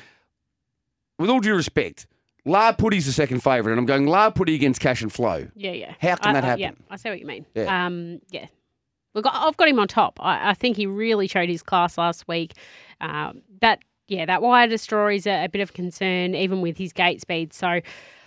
[1.18, 2.06] with all due respect,
[2.44, 5.48] La Putty's the second favourite, and I'm going La Putty against Cash and Flow.
[5.54, 5.94] Yeah, yeah.
[6.00, 6.84] How can I- that I- Yeah, happen?
[6.90, 7.46] I see what you mean.
[7.54, 7.86] Yeah.
[7.86, 8.46] Um, yeah.
[9.14, 10.18] Look, I- I've got him on top.
[10.20, 12.52] I, I think he really showed his class last week.
[13.00, 13.78] Um, that,
[14.08, 17.52] yeah, that wire destroyer is a, a bit of concern, even with his gate speed.
[17.54, 17.80] So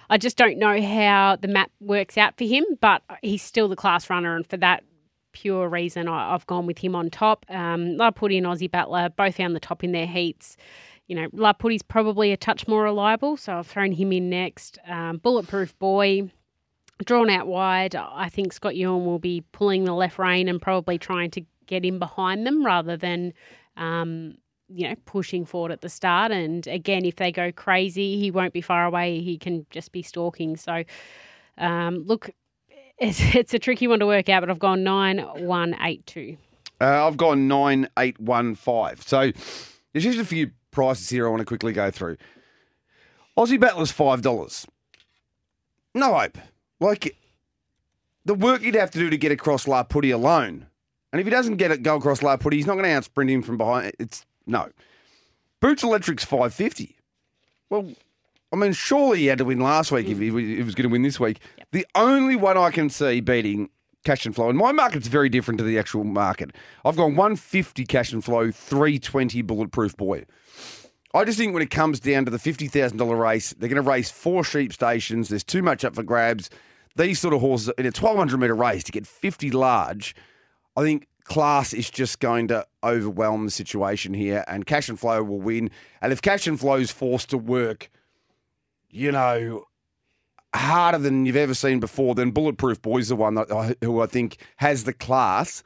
[0.10, 3.76] I just don't know how the map works out for him, but he's still the
[3.76, 4.84] class runner, and for that
[5.34, 7.46] pure reason, I, I've gone with him on top.
[7.50, 10.58] Um, La Putty and Aussie Butler, both found the top in their heats.
[11.08, 14.78] You know, La Putty's probably a touch more reliable, so I've thrown him in next.
[14.88, 16.30] Um, Bulletproof Boy,
[17.06, 17.96] drawn out wide.
[17.96, 21.86] I think Scott Ewen will be pulling the left rein and probably trying to get
[21.86, 23.34] in behind them rather than,
[23.78, 24.36] um,
[24.68, 26.32] you know, pushing forward at the start.
[26.32, 29.22] And again, if they go crazy, he won't be far away.
[29.22, 30.58] He can just be stalking.
[30.58, 30.84] So,
[31.58, 32.32] um, look,
[32.98, 36.38] it's, it's a tricky one to work out, but I've gone nine one eight two.
[36.82, 39.02] Uh, I've gone nine eight one five.
[39.02, 39.32] So
[39.94, 42.18] there's just a few prices here I want to quickly go through.
[43.36, 44.68] Aussie Battler's five dollars.
[45.96, 46.38] No hope.
[46.80, 47.18] Like
[48.26, 50.68] the work he'd have to do to get across La Putty alone,
[51.12, 53.32] and if he doesn't get it go across La Putty, he's not going to outsprint
[53.32, 53.94] him from behind.
[53.98, 54.70] It's no.
[55.60, 56.96] Boots Electric's five fifty.
[57.72, 57.92] Well,
[58.54, 60.88] I mean, surely he had to win last week if he, if he was going
[60.88, 61.40] to win this week.
[61.72, 63.72] The only one I can see beating
[64.08, 66.56] cash and flow, and my market's very different to the actual market.
[66.86, 70.26] I've gone 150 cash and flow, 320 bulletproof boy.
[71.14, 74.10] I just think when it comes down to the $50,000 race, they're going to race
[74.10, 75.28] four sheep stations.
[75.28, 76.50] There's too much up for grabs.
[76.96, 80.16] These sort of horses in a 1200 metre race to get 50 large,
[80.78, 85.22] I think class is just going to overwhelm the situation here, and cash and flow
[85.22, 85.70] will win.
[86.02, 87.90] And if cash and flow is forced to work,
[88.90, 89.66] you know,
[90.56, 94.38] harder than you've ever seen before, then Bulletproof Boy's the one that who I think
[94.58, 95.64] has the class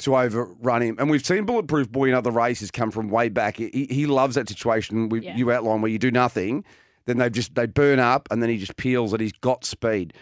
[0.00, 0.96] to overrun him.
[0.98, 3.56] And we've seen Bulletproof Boy in other races come from way back.
[3.56, 5.36] He, he loves that situation we, Yeah.
[5.36, 6.64] you outline where you do nothing,
[7.06, 10.12] then they just they burn up, and then he just peels and he's got speed.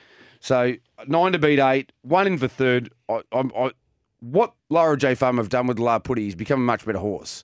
[0.41, 0.75] So
[1.07, 2.91] nine to beat eight, one in for third.
[3.09, 3.73] I, I'm I,
[4.21, 7.43] what Laura J Farm have done with La Putty, he's become a much better horse,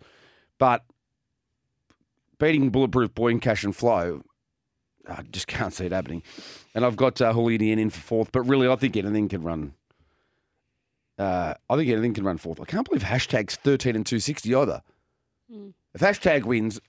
[0.58, 0.84] but
[2.38, 4.22] beating Bulletproof Boy in Cash and Flow.
[5.08, 6.22] I just can't see it happening.
[6.74, 9.74] And I've got uh, Julian in for fourth, but really, I think anything can run.
[11.18, 12.60] Uh, I think anything can run fourth.
[12.60, 14.82] I can't believe hashtag's 13 and 260 either.
[15.94, 16.80] If hashtag wins,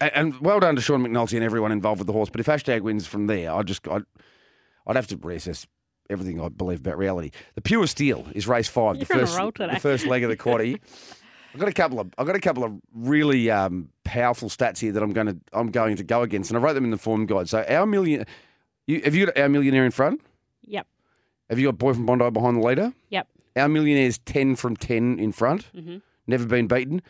[0.00, 2.46] and, and well done to Sean McNulty and everyone involved with the horse, but if
[2.46, 4.04] hashtag wins from there, I just I'd,
[4.86, 5.66] I'd have to reassess
[6.08, 7.30] everything I believe about reality.
[7.54, 9.36] The pure steel is race 5 You're the first
[9.74, 10.80] the first leg of the quaddy.
[11.54, 14.92] I've got a couple of I've got a couple of really um, powerful stats here
[14.92, 16.98] that I'm going to I'm going to go against, and I wrote them in the
[16.98, 17.48] form guide.
[17.48, 18.26] So our million,
[18.86, 20.20] you, have you got our millionaire in front?
[20.62, 20.86] Yep.
[21.48, 22.92] Have you got boy from Bondi behind the leader?
[23.10, 23.26] Yep.
[23.56, 26.02] Our millionaire is ten from ten in front, Mhm.
[26.26, 27.00] never been beaten,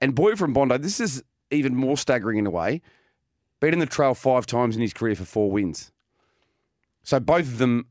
[0.00, 0.78] and boy from Bondi.
[0.78, 2.80] This is even more staggering in a way.
[3.60, 5.90] Beaten the trail five times in his career for four wins.
[7.02, 7.86] So both of them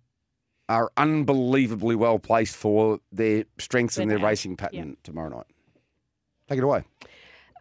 [0.69, 5.45] are unbelievably well placed for their strengths and their racing pattern tomorrow night.
[6.47, 6.83] Take it away.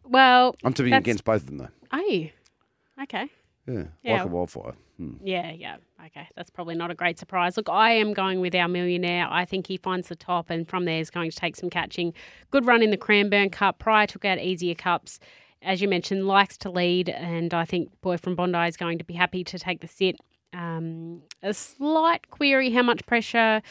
[0.05, 1.69] Well, I'm to be That's- against both of them though.
[1.91, 2.31] are you?
[3.03, 3.29] Okay.
[3.67, 4.13] Yeah, Yeah.
[4.15, 4.75] like a wildfire.
[4.97, 5.15] Hmm.
[5.23, 5.77] Yeah, yeah.
[6.07, 6.29] Okay.
[6.37, 7.57] That's probably not a great surprise.
[7.57, 9.27] Look, I am going with our millionaire.
[9.31, 12.13] I think he finds the top and from there is going to take some catching.
[12.51, 13.79] Good run in the Cranbourne Cup.
[13.79, 15.21] Prior took out easier cups.
[15.63, 19.05] As you mentioned, likes to lead, and I think Boy from Bondi is going to
[19.05, 20.17] be happy to take the sit.
[20.53, 23.63] Um, a slight query how much pressure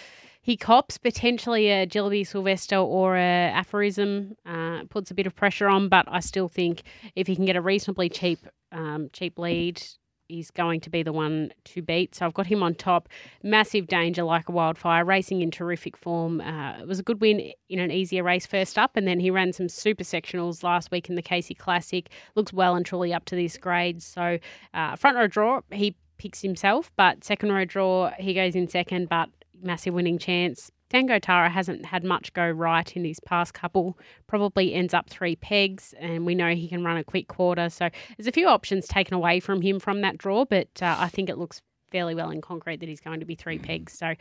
[0.41, 5.67] he cops, potentially a Jillaby Sylvester or a aphorism uh, puts a bit of pressure
[5.67, 6.81] on, but I still think
[7.15, 8.39] if he can get a reasonably cheap
[8.71, 9.83] um, cheap lead,
[10.27, 12.15] he's going to be the one to beat.
[12.15, 13.07] So I've got him on top.
[13.43, 16.41] Massive danger like a wildfire, racing in terrific form.
[16.41, 19.29] Uh, it was a good win in an easier race first up, and then he
[19.29, 22.09] ran some super sectionals last week in the Casey Classic.
[22.35, 24.05] Looks well and truly up to these grades.
[24.05, 24.39] So
[24.73, 29.09] uh, front row draw, he picks himself, but second row draw, he goes in second,
[29.09, 29.29] but
[29.61, 30.71] massive winning chance.
[30.91, 33.97] Tango Tara hasn't had much go right in his past couple.
[34.27, 37.69] Probably ends up three pegs, and we know he can run a quick quarter.
[37.69, 41.07] So there's a few options taken away from him from that draw, but uh, I
[41.07, 43.93] think it looks fairly well in concrete that he's going to be three pegs.
[43.93, 44.15] So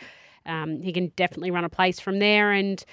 [0.46, 2.85] um, he can definitely run a place from there, and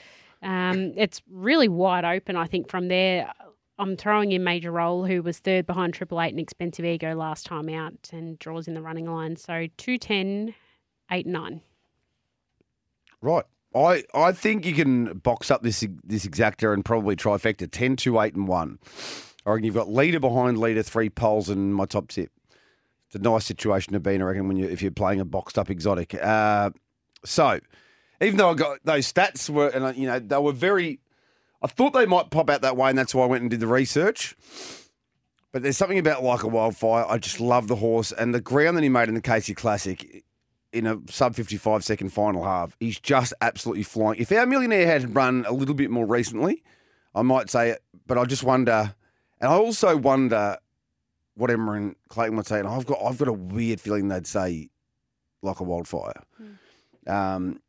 [0.41, 2.35] um, it's really wide open.
[2.35, 3.31] I think from there.
[3.79, 7.45] I'm throwing in Major Roll, who was third behind Triple Eight and Expensive Ego last
[7.45, 9.35] time out, and draws in the running line.
[9.35, 10.55] So 210,
[11.11, 11.61] 8 9.
[13.21, 13.45] Right.
[13.75, 18.19] I, I think you can box up this this exacta and probably trifecta 10, 2,
[18.19, 18.79] 8, and 1.
[19.45, 22.31] I reckon you've got leader behind leader, three poles, and my top tip.
[23.07, 25.25] It's a nice situation to be in, I reckon, when you if you're playing a
[25.25, 26.13] boxed up exotic.
[26.15, 26.71] Uh,
[27.23, 27.59] so,
[28.21, 30.99] even though I got those stats were, and I- you know, they were very.
[31.61, 33.59] I thought they might pop out that way, and that's why I went and did
[33.59, 34.35] the research.
[35.51, 37.05] But there's something about like a wildfire.
[37.07, 40.23] I just love the horse and the ground that he made in the Casey Classic
[40.73, 42.75] in a sub 55 second final half.
[42.79, 44.19] He's just absolutely flying.
[44.19, 46.63] If our millionaire had run a little bit more recently,
[47.15, 48.93] I might say it, but I just wonder,
[49.39, 50.57] and I also wonder
[51.35, 52.59] what Emma and Clayton would say.
[52.59, 54.69] And I've got, I've got a weird feeling they'd say
[55.41, 56.21] like a wildfire.
[57.05, 57.61] Um,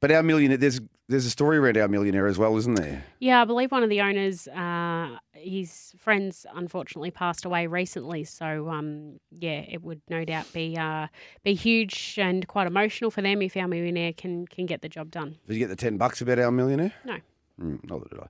[0.00, 3.04] but our millionaire, there's there's a story around our millionaire as well, isn't there?
[3.20, 8.24] Yeah, I believe one of the owners, uh, his friends, unfortunately passed away recently.
[8.24, 11.08] So, um, yeah, it would no doubt be uh,
[11.44, 15.10] be huge and quite emotional for them if our millionaire can can get the job
[15.10, 15.36] done.
[15.46, 16.92] Did you get the ten bucks about our millionaire?
[17.04, 17.18] No.
[17.60, 18.20] Mm, neither did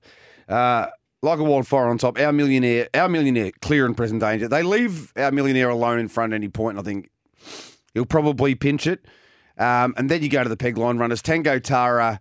[0.49, 0.53] I.
[0.53, 0.89] Uh,
[1.21, 4.47] like a wildfire on top, our millionaire, our millionaire, clear and present danger.
[4.47, 6.77] They leave our millionaire alone in front at any point.
[6.77, 7.09] And I think
[7.93, 9.05] he'll probably pinch it.
[9.57, 11.21] Um, and then you go to the peg line runners.
[11.21, 12.19] Tango Tara,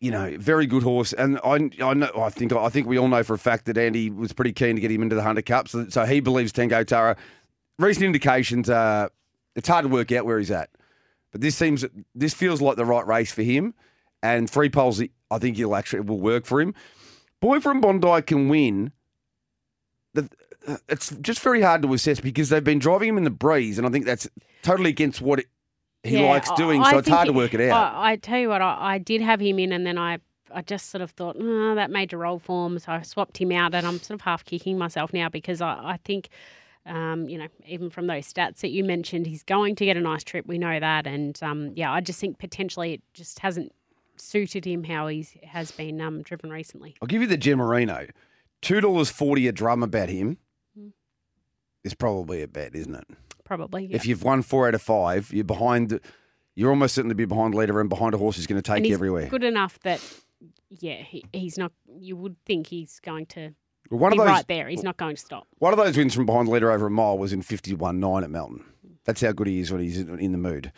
[0.00, 1.12] you know, very good horse.
[1.12, 3.76] And I, I know, I think, I think we all know for a fact that
[3.76, 5.68] Andy was pretty keen to get him into the Hunter Cup.
[5.68, 7.16] So, so he believes Tango Tara.
[7.78, 9.08] Recent indications, uh,
[9.56, 10.70] it's hard to work out where he's at.
[11.32, 11.84] But this seems,
[12.14, 13.74] this feels like the right race for him.
[14.22, 16.74] And three poles, I think he'll actually will work for him.
[17.40, 18.92] Boy from Bondi can win.
[20.14, 20.28] The,
[20.88, 23.86] it's just very hard to assess because they've been driving him in the breeze, and
[23.86, 24.28] I think that's
[24.62, 25.46] totally against what it,
[26.02, 26.80] he Yeah, likes doing.
[26.82, 27.94] I so it's think hard to work it out.
[27.94, 30.18] I, I tell you what, I, I did have him in, and then I
[30.50, 33.74] I just sort of thought, oh, that major role form, so I swapped him out,
[33.74, 36.28] and I'm sort of half kicking myself now because I, I think.
[36.86, 40.00] Um, you know, even from those stats that you mentioned, he's going to get a
[40.00, 40.46] nice trip.
[40.46, 43.72] We know that, and um, yeah, I just think potentially it just hasn't
[44.16, 46.94] suited him how he has been um, driven recently.
[47.02, 48.08] I'll give you the Gemarino.
[48.62, 50.38] Two dollars forty a drum about him
[50.74, 50.88] Hmm.
[51.84, 53.06] is probably a bet, isn't it?
[53.48, 53.96] Probably, yeah.
[53.96, 55.98] If you've won four out of five, you're behind.
[56.54, 58.84] You're almost certain to be behind leader and behind a horse who's going to take
[58.84, 59.28] you everywhere.
[59.28, 60.00] good enough that,
[60.68, 61.72] yeah, he, he's not.
[61.98, 63.54] You would think he's going to
[63.90, 64.68] Well, one be of those, right there.
[64.68, 65.46] He's not going to stop.
[65.60, 68.30] one of those wins from behind leader over a mile was in fifty-one nine at
[68.30, 68.64] Melton.
[69.04, 70.72] That's how good he is when he's in in the mood.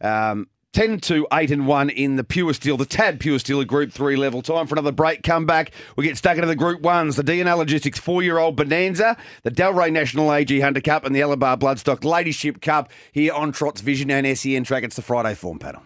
[0.00, 3.90] Um, 10 to 8 and 1 in the Pure Steel, the Tad Pure Steel Group
[3.90, 4.42] 3 level.
[4.42, 5.22] Time for another break.
[5.22, 5.70] Come back.
[5.96, 9.50] We get stuck into the Group 1s, the DNA Logistics four year old Bonanza, the
[9.50, 14.10] Del-Re National AG Hunter Cup, and the Alabar Bloodstock Ladyship Cup here on Trot's Vision
[14.10, 14.84] and SEN track.
[14.84, 15.80] It's the Friday form panel.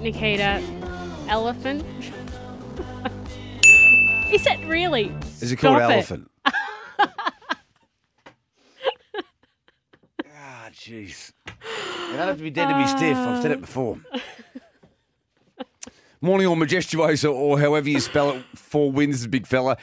[0.00, 0.62] Nikkita,
[1.28, 1.84] elephant.
[4.32, 5.12] Is it really?
[5.40, 6.30] Is it called Stop elephant?
[10.34, 11.32] Ah, jeez.
[11.46, 13.16] You don't have to be dead to be stiff.
[13.16, 13.98] I've said it before.
[16.20, 18.44] Morning or majestuoso, or however you spell it.
[18.54, 19.76] Four wins, big fella.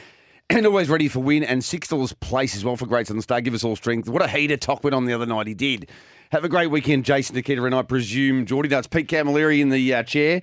[0.49, 1.43] And always ready for win.
[1.43, 3.41] And $6 place as well for greats on the Star.
[3.41, 4.09] Give us all strength.
[4.09, 5.47] What a heater Tock went on the other night.
[5.47, 5.89] He did.
[6.31, 8.69] Have a great weekend, Jason Nikkita, and I presume Geordie.
[8.69, 10.41] That's Pete Camilleri in the uh, chair.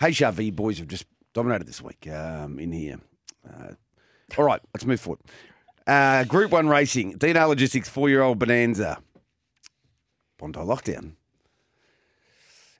[0.00, 2.98] HRV boys have just dominated this week um, in here.
[3.46, 3.72] Uh,
[4.36, 5.20] all right, let's move forward.
[5.86, 7.18] Uh, Group 1 racing.
[7.18, 8.98] DNA Logistics four year old Bonanza.
[10.38, 11.12] Bondi lockdown.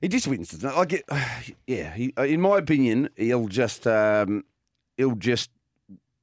[0.01, 0.61] He just wins?
[0.63, 1.05] Like, it,
[1.67, 1.93] yeah.
[1.93, 4.43] He, uh, in my opinion, he'll just um,
[4.97, 5.49] he'll just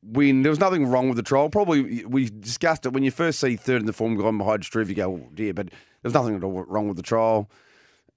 [0.02, 0.42] win.
[0.42, 1.48] There was nothing wrong with the trial.
[1.48, 4.88] Probably we discussed it when you first see third in the form going behind Struve.
[4.88, 5.70] You go, oh dear, but
[6.02, 7.50] there's nothing at all wrong with the trial.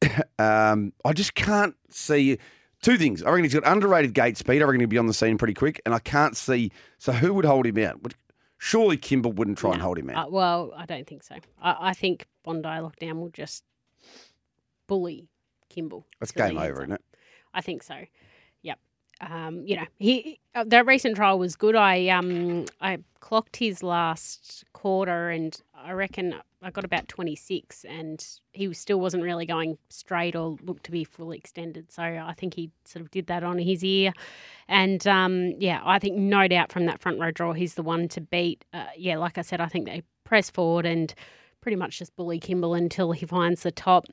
[0.39, 2.37] um, I just can't see
[2.87, 3.21] two things.
[3.21, 4.61] I reckon he's got underrated gate speed.
[4.61, 6.71] I reckon he'll be on the scene pretty quick, and I can't see.
[6.97, 8.13] So who would hold him out?
[8.59, 10.27] Surely Kimball wouldn't try and hold him out.
[10.27, 11.35] Uh, well, I don't think so.
[11.61, 13.63] I, I think Bondi lockdown will just
[14.87, 15.27] bully
[15.69, 16.07] Kimball.
[16.21, 17.01] That's game over, isn't it?
[17.53, 17.95] I think so.
[18.61, 18.79] Yep.
[19.19, 21.75] Um, you know, he uh, the recent trial was good.
[21.75, 27.85] I um I clocked his last quarter, and I reckon I got about twenty six,
[27.85, 31.91] and he still wasn't really going straight or looked to be fully extended.
[31.91, 34.11] So I think he sort of did that on his ear,
[34.67, 38.07] and um yeah, I think no doubt from that front row draw, he's the one
[38.09, 38.65] to beat.
[38.73, 41.13] Uh, yeah, like I said, I think they press forward and
[41.61, 44.05] pretty much just bully Kimball until he finds the top.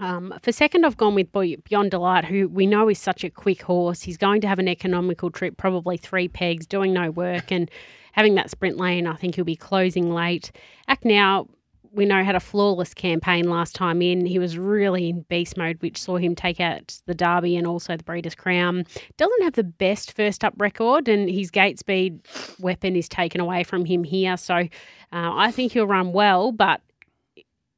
[0.00, 3.62] Um, for second, I've gone with Beyond Delight, who we know is such a quick
[3.62, 4.02] horse.
[4.02, 7.70] He's going to have an economical trip, probably three pegs, doing no work, and
[8.12, 9.06] having that sprint lane.
[9.06, 10.50] I think he'll be closing late.
[10.88, 11.46] Act now.
[11.92, 14.24] We know had a flawless campaign last time in.
[14.24, 17.96] He was really in beast mode, which saw him take out the Derby and also
[17.96, 18.86] the Breeders' Crown.
[19.16, 22.20] Doesn't have the best first up record, and his gate speed
[22.60, 24.36] weapon is taken away from him here.
[24.36, 24.68] So uh,
[25.12, 26.80] I think he'll run well, but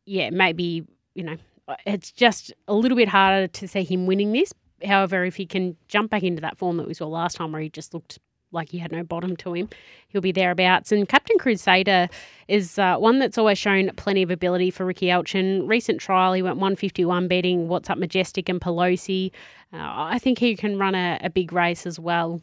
[0.04, 1.38] yeah, maybe you know
[1.86, 4.52] it's just a little bit harder to see him winning this.
[4.84, 7.62] However, if he can jump back into that form that we saw last time where
[7.62, 8.18] he just looked
[8.50, 9.68] like he had no bottom to him,
[10.08, 10.92] he'll be thereabouts.
[10.92, 12.08] And Captain Crusader
[12.48, 15.68] is uh, one that's always shown plenty of ability for Ricky Elchin.
[15.68, 19.30] Recent trial, he went 151 beating What's Up Majestic and Pelosi.
[19.72, 22.42] Uh, I think he can run a, a big race as well.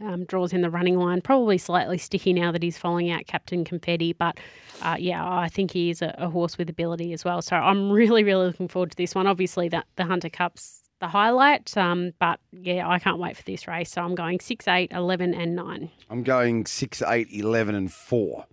[0.00, 3.64] Um, draws in the running line, probably slightly sticky now that he's following out Captain
[3.64, 4.12] Confetti.
[4.12, 4.38] But
[4.82, 7.42] uh, yeah, I think he is a, a horse with ability as well.
[7.42, 9.26] So I'm really, really looking forward to this one.
[9.26, 13.66] Obviously, that the Hunter Cup's the highlight, um, but yeah, I can't wait for this
[13.66, 13.90] race.
[13.90, 15.90] So I'm going 6, 8, 11, and 9.
[16.08, 18.46] I'm going 6, 8, 11, and 4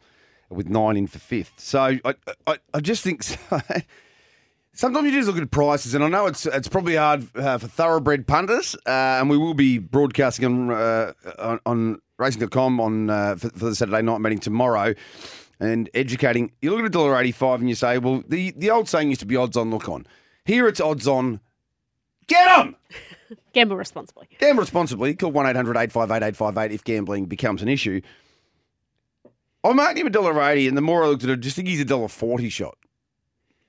[0.49, 1.54] with 9 in for fifth.
[1.58, 3.23] So I, I, I just think
[4.74, 7.68] sometimes you just look at prices, and I know it's it's probably hard uh, for
[7.68, 13.36] thoroughbred punters, uh, and we will be broadcasting on, uh, on, on racing.com on, uh,
[13.36, 14.94] for, for the Saturday night meeting tomorrow.
[15.60, 18.90] And educating, you look at a dollar eighty-five, and you say, "Well, the, the old
[18.90, 20.08] saying used to be odds on, look on."
[20.44, 21.40] Here it's odds on.
[22.26, 22.76] Get them.
[23.54, 24.28] Gamble responsibly.
[24.40, 25.14] Gamble responsibly.
[25.14, 28.02] Call 1 800 858 858 if gambling becomes an issue.
[29.64, 31.56] I'm marking him a dollar eighty, and the more I looked at it, I just
[31.56, 32.78] think he's a dollar forty shot.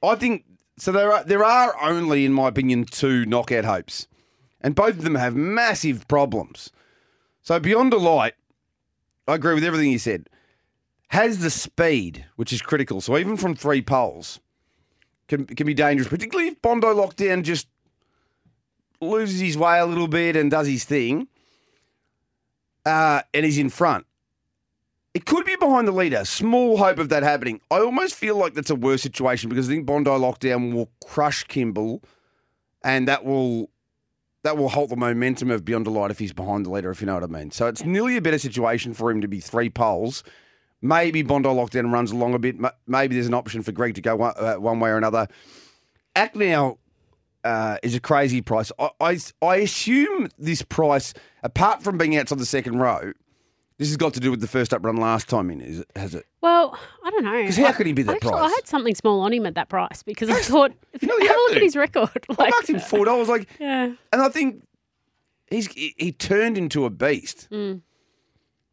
[0.02, 0.44] I think
[0.78, 0.92] so.
[0.92, 4.08] There are there are only, in my opinion, two knockout hopes,
[4.60, 6.70] and both of them have massive problems.
[7.42, 8.34] So beyond delight,
[9.26, 10.28] I agree with everything you said.
[11.08, 13.00] Has the speed, which is critical.
[13.00, 14.40] So even from three poles,
[15.28, 17.68] can can be dangerous, particularly if Bondi lockdown just
[19.00, 21.28] loses his way a little bit and does his thing,
[22.86, 24.06] uh, and he's in front.
[25.14, 26.24] It could be behind the leader.
[26.24, 27.60] Small hope of that happening.
[27.70, 31.44] I almost feel like that's a worse situation because I think Bondi lockdown will crush
[31.44, 32.02] Kimball,
[32.82, 33.68] and that will
[34.42, 37.06] that will halt the momentum of Beyond Delight if he's behind the leader, if you
[37.06, 37.50] know what I mean.
[37.50, 40.24] So it's nearly a better situation for him to be three poles.
[40.80, 42.56] Maybe Bondi lockdown runs along a bit.
[42.86, 45.28] Maybe there's an option for Greg to go one, uh, one way or another.
[46.16, 46.78] Act now
[47.44, 48.72] uh, is a crazy price.
[48.78, 53.12] I, I, I assume this price, apart from being outside the second row,
[53.82, 55.90] this has got to do with the first up run last time in, is it,
[55.96, 56.24] has it?
[56.40, 57.44] Well, I don't know.
[57.44, 58.50] 'Cause how I- could he be that actually, price?
[58.52, 61.18] I had something small on him at that price because I thought, if You you
[61.18, 61.56] know, you have a look to.
[61.56, 62.26] at his record.
[62.30, 63.92] I Like, marked him four dollars, like, yeah.
[64.12, 64.62] and I think
[65.50, 67.48] he's he, he turned into a beast.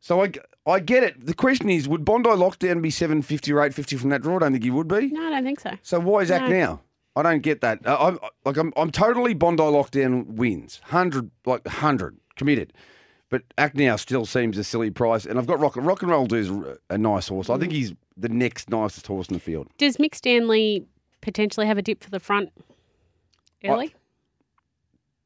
[0.02, 0.32] So I,
[0.66, 1.26] I get it.
[1.26, 4.38] The question is, would Bondi Lockdown be 750 or 850 from that draw?
[4.38, 5.08] I don't think he would be.
[5.08, 5.72] No, I don't think so.
[5.82, 6.58] So why is Act No.
[6.58, 6.82] now?
[7.16, 7.86] I don't get that.
[7.86, 12.72] Uh, I'm like I'm, I'm totally Bondi Lockdown wins hundred like hundred committed,
[13.30, 15.26] but Act now still seems a silly price.
[15.26, 16.50] And I've got Rock Rock and Roll Do's
[16.90, 17.50] a nice horse.
[17.50, 19.68] I think he's the next nicest horse in the field.
[19.78, 20.86] Does Mick Stanley
[21.22, 22.52] potentially have a dip for the front
[23.64, 23.94] early?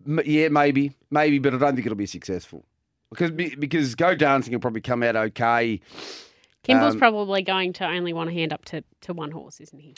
[0.06, 2.66] M- yeah, maybe, maybe, but I don't think it'll be successful
[3.10, 5.80] because because Go Dancing will probably come out okay.
[6.64, 9.80] Kimball's um, probably going to only want to hand up to, to one horse, isn't
[9.80, 9.95] he?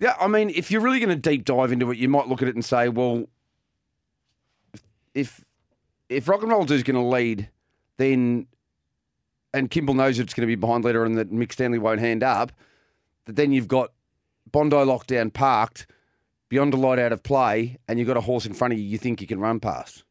[0.00, 2.42] Yeah, I mean, if you're really going to deep dive into it, you might look
[2.42, 3.28] at it and say, well,
[5.14, 5.44] if
[6.08, 7.48] if Rock and Roll is going to lead,
[7.96, 8.46] then
[9.54, 12.22] and Kimball knows it's going to be behind leader and that Mick Stanley won't hand
[12.22, 12.52] up,
[13.24, 13.92] that then you've got
[14.50, 15.86] Bondi lockdown parked,
[16.48, 18.98] Beyond Delight out of play, and you've got a horse in front of you you
[18.98, 20.04] think you can run past.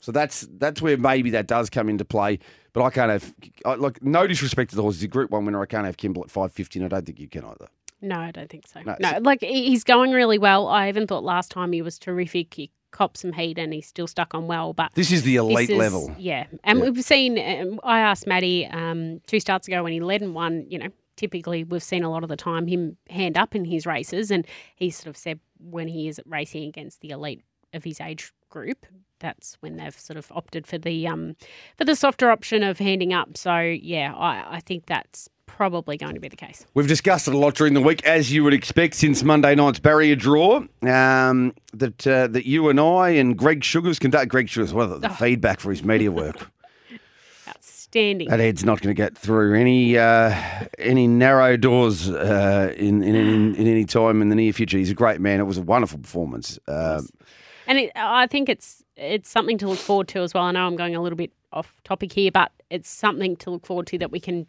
[0.00, 2.38] So that's that's where maybe that does come into play.
[2.72, 4.96] But I can't have I, like no disrespect to the horse.
[4.96, 5.62] He's a Group One winner.
[5.62, 7.68] I can't have Kimball at five fifty, and I don't think you can either.
[8.02, 8.82] No, I don't think so.
[8.82, 10.68] No, No, like he's going really well.
[10.68, 12.52] I even thought last time he was terrific.
[12.52, 14.72] He copped some heat and he's still stuck on well.
[14.72, 16.14] But This is the elite is- level.
[16.18, 16.46] Yeah.
[16.64, 16.84] And Yeah.
[16.90, 20.64] we've seen, um, I asked Maddie um, two starts ago when he led and won,
[20.68, 23.84] you know, typically we've seen a lot of the time him hand up in his
[23.86, 24.30] races.
[24.30, 27.42] And he sort of said when he is racing against the elite
[27.72, 28.86] of his age group,
[29.20, 31.34] that's when they've sort of opted for the um,
[31.76, 33.36] for the softer option of handing up.
[33.36, 36.64] So yeah, I, I think that's probably going to be the case.
[36.74, 39.78] We've discussed it a lot during the week, as you would expect, since Monday night's
[39.78, 40.62] barrier draw.
[40.82, 44.28] Um, that uh, that you and I and Greg Sugars conduct.
[44.28, 45.14] Greg Sugars, well, the, the Oh.
[45.14, 46.50] feedback for his media work.
[47.48, 48.28] Outstanding.
[48.28, 50.34] that Ed's not going to get through any uh,
[50.78, 54.78] any narrow doors uh, in, in, in in any time in the near future.
[54.78, 55.40] He's a great man.
[55.40, 56.58] It was a wonderful performance.
[56.68, 57.08] Um,
[57.66, 60.44] And it, I think it's it's something to look forward to as well.
[60.44, 63.66] I know I'm going a little bit off topic here, but it's something to look
[63.66, 64.46] forward to that we can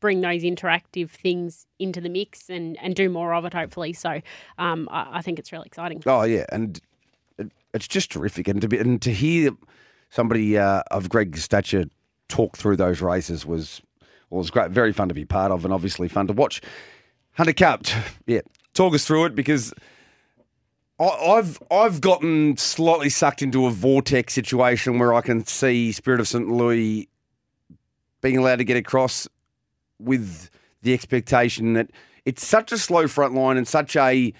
[0.00, 3.92] bring those interactive things into the mix and, and do more of it, hopefully.
[3.92, 4.20] So
[4.58, 6.02] um, I, I think it's really exciting.
[6.06, 6.80] Oh yeah, and
[7.38, 9.50] it, it's just terrific, and to be and to hear
[10.10, 11.84] somebody uh, of Greg's stature
[12.28, 13.82] talk through those races was
[14.30, 16.60] was great, very fun to be part of, and obviously fun to watch.
[17.32, 17.84] Hunter Cup,
[18.26, 18.40] yeah,
[18.74, 19.72] talk us through it because.
[21.02, 26.28] I've I've gotten slightly sucked into a vortex situation where I can see Spirit of
[26.28, 26.46] St.
[26.46, 27.08] Louis
[28.20, 29.26] being allowed to get across
[30.00, 30.50] with
[30.82, 31.90] the expectation that
[32.24, 34.32] it's such a slow front line and such a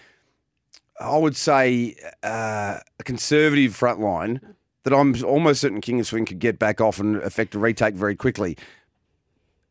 [1.01, 4.41] I would say uh, a conservative front line
[4.83, 7.95] that I'm almost certain King of Swing could get back off and effect a retake
[7.95, 8.57] very quickly.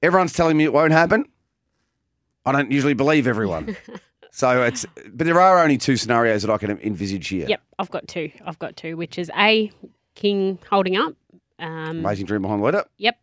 [0.02, 1.26] Everyone's telling me it won't happen.
[2.46, 3.76] I don't usually believe everyone.
[4.32, 7.48] so it's, but there are only two scenarios that I can envisage here.
[7.48, 8.32] Yep, I've got two.
[8.46, 9.72] I've got two, which is A,
[10.16, 11.14] King holding up.
[11.60, 12.86] Um, Amazing Dream Behind the Leader.
[12.98, 13.18] Yep.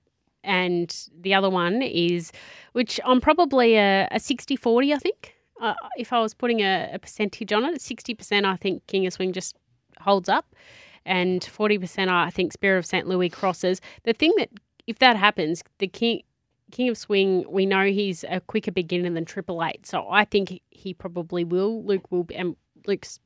[0.47, 2.32] And the other one is,
[2.72, 5.34] which I'm probably a, a 60 40, I think.
[5.61, 9.12] Uh, if I was putting a, a percentage on it, 60% I think King of
[9.12, 9.57] Swing just
[10.01, 10.55] holds up,
[11.05, 13.07] and 40% I think Spirit of St.
[13.07, 13.80] Louis crosses.
[14.05, 14.51] The thing that,
[14.86, 16.22] if that happens, the King.
[16.72, 20.61] King of Swing, we know he's a quicker beginner than Triple Eight, so I think
[20.70, 21.84] he probably will.
[21.84, 22.57] Luke will, be, and
[22.88, 23.20] Luke's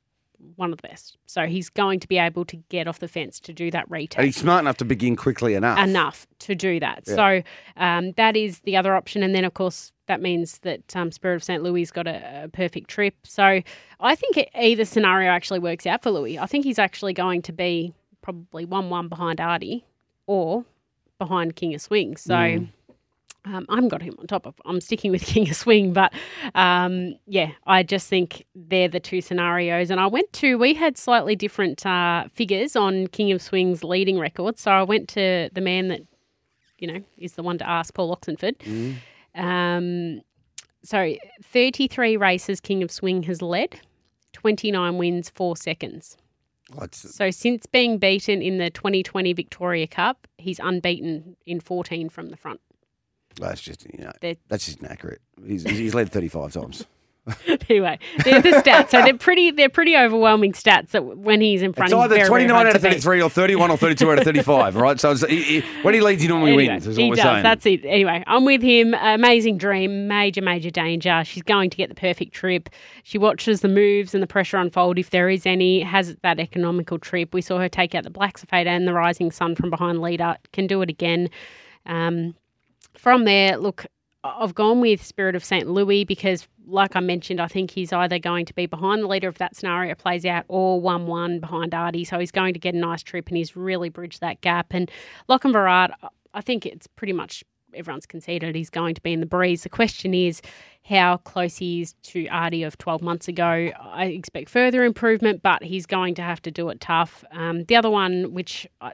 [0.57, 3.41] one of the best, so he's going to be able to get off the fence
[3.41, 5.79] to do that retake And he's smart enough to begin quickly enough.
[5.79, 7.05] enough to do that.
[7.07, 7.15] Yeah.
[7.15, 7.43] So
[7.77, 9.23] um, that is the other option.
[9.23, 11.63] And then, of course, that means that um, Spirit of St.
[11.63, 13.15] Louis got a, a perfect trip.
[13.25, 13.63] So
[14.01, 16.39] I think it, either scenario actually works out for Louis.
[16.39, 19.85] I think he's actually going to be probably 1 1 behind Artie
[20.27, 20.65] or
[21.19, 22.17] behind King of Swing.
[22.17, 22.35] So.
[22.35, 22.69] Mm.
[23.47, 24.55] Um, I haven't got him on top of.
[24.67, 26.13] I'm sticking with King of Swing, but
[26.55, 29.91] um, yeah, I just think they're the two scenarios.
[29.91, 30.59] And I went to.
[30.59, 35.09] We had slightly different uh, figures on King of Swing's leading record, so I went
[35.11, 36.01] to the man that
[36.79, 38.57] you know is the one to ask, Paul Oxenford.
[39.35, 40.21] Um,
[40.83, 41.15] so
[41.45, 43.81] 33 races King of Swing has led,
[44.33, 46.17] 29 wins, four seconds.
[46.75, 52.29] That's- So since being beaten in the 2020 Victoria Cup, he's unbeaten in 14 from
[52.31, 52.61] the front.
[53.37, 55.21] That's just, you know, They're- that's just inaccurate.
[55.47, 56.87] He's, he's led 35 times.
[57.69, 58.89] anyway, they're the stats.
[58.91, 59.51] So they're pretty.
[59.51, 60.93] They're pretty overwhelming stats.
[60.93, 63.31] That when he's in front, It's either very, very 29 hard out of 33 or
[63.31, 64.99] 31 or 32 out of 35, right?
[64.99, 67.21] So he, he, when he leads, he normally Anyway, wins, he does.
[67.21, 67.43] saying.
[67.43, 67.85] That's it.
[67.85, 68.95] Anyway, I'm with him.
[68.95, 71.23] Amazing dream, major, major danger.
[71.25, 72.71] She's going to get the perfect trip.
[73.05, 75.83] She watches the moves and the pressure unfold, if there is any.
[75.83, 77.35] Has that economical trip.
[77.35, 80.01] We saw her take out the Blacks A Fake and the Rising Sun from behind
[80.01, 80.37] leader.
[80.53, 81.29] Can do it again.
[81.87, 82.35] Um,
[83.01, 83.87] from there, look,
[84.23, 85.67] I've gone with Spirit of St.
[85.67, 89.29] Louis because, like I mentioned, I think he's either going to be behind the leader
[89.29, 92.05] if that scenario plays out or 1 1 behind Artie.
[92.05, 94.75] So he's going to get a nice trip and he's really bridged that gap.
[94.75, 94.91] And
[95.29, 95.93] Lock and Lochinvar,
[96.35, 97.43] I think it's pretty much
[97.75, 99.63] everyone's conceded he's going to be in the breeze.
[99.63, 100.43] The question is
[100.85, 103.71] how close he is to Artie of 12 months ago.
[103.81, 107.25] I expect further improvement, but he's going to have to do it tough.
[107.33, 108.93] Um, the other one, which I,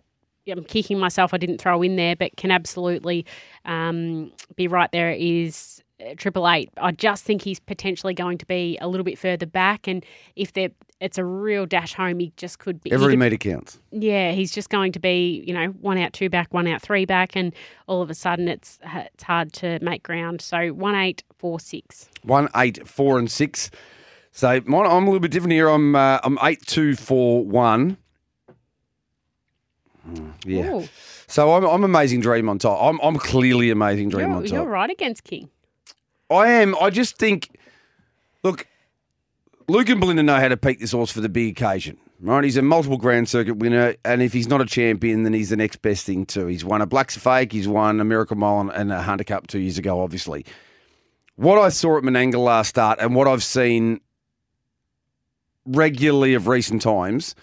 [0.53, 3.27] I'm kicking myself I didn't throw in there, but can absolutely
[3.65, 6.71] um, be right there is uh, Triple Eight.
[6.77, 10.05] I just think he's potentially going to be a little bit further back, and
[10.37, 10.71] if they
[11.01, 12.93] it's a real dash home, he just could be.
[12.93, 13.79] Every could, metre counts.
[13.91, 17.05] Yeah, he's just going to be you know one out, two back, one out, three
[17.05, 17.55] back, and
[17.87, 20.41] all of a sudden it's it's hard to make ground.
[20.41, 22.09] So one eight, four six.
[22.23, 23.71] One, eight, four, and six.
[24.33, 25.69] So mine, I'm a little bit different here.
[25.69, 27.97] I'm uh, I'm eight, two, four, one.
[30.09, 30.75] Mm, Yeah.
[30.75, 30.89] Ooh,
[31.27, 32.81] So I'm, I'm amazing dream on top.
[32.83, 34.53] I'm, I'm clearly amazing dream you're, on top.
[34.53, 35.51] you're right against King.
[36.31, 36.75] I am.
[36.81, 37.57] I just think,
[38.43, 38.67] look,
[39.69, 41.99] Luke and Belinda know how to peak this horse for the big occasion.
[42.19, 45.51] Right, he's a multiple Grand Circuit winner, and if he's not a champion, then he's
[45.51, 46.47] the next best thing too.
[46.47, 49.47] He's won a Black's Fake, he's won a Miracle Mile and- and a Hunter Cup
[49.49, 50.47] two years ago, obviously.
[51.35, 54.01] What I saw at Menangle last start, and what I've seen
[55.67, 57.35] regularly of recent times,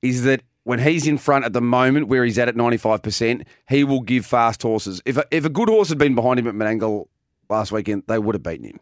[0.00, 3.02] is that when he's in front at the moment, where he's at at ninety five
[3.02, 5.02] percent, he will give fast horses.
[5.04, 7.08] If a, if a good horse had been behind him at Menangle
[7.48, 8.80] last weekend, they would have beaten him.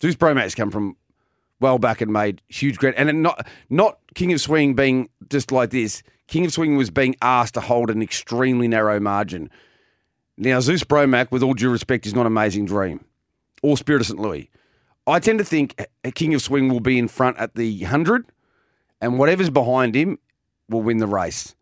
[0.00, 0.96] Zeuss Bromac come from
[1.60, 5.70] well back and made huge grand, and not not King of Swing being just like
[5.70, 6.02] this.
[6.28, 9.50] King of Swing was being asked to hold an extremely narrow margin.
[10.36, 13.04] Now Zeuss Bromac, with all due respect, is not Amazing Dream
[13.62, 14.20] or Spirit of St.
[14.20, 14.50] Louis.
[15.06, 15.82] I tend to think
[16.14, 18.30] King of Swing will be in front at the hundred,
[19.00, 20.18] and whatever's behind him
[20.68, 21.54] will win the race.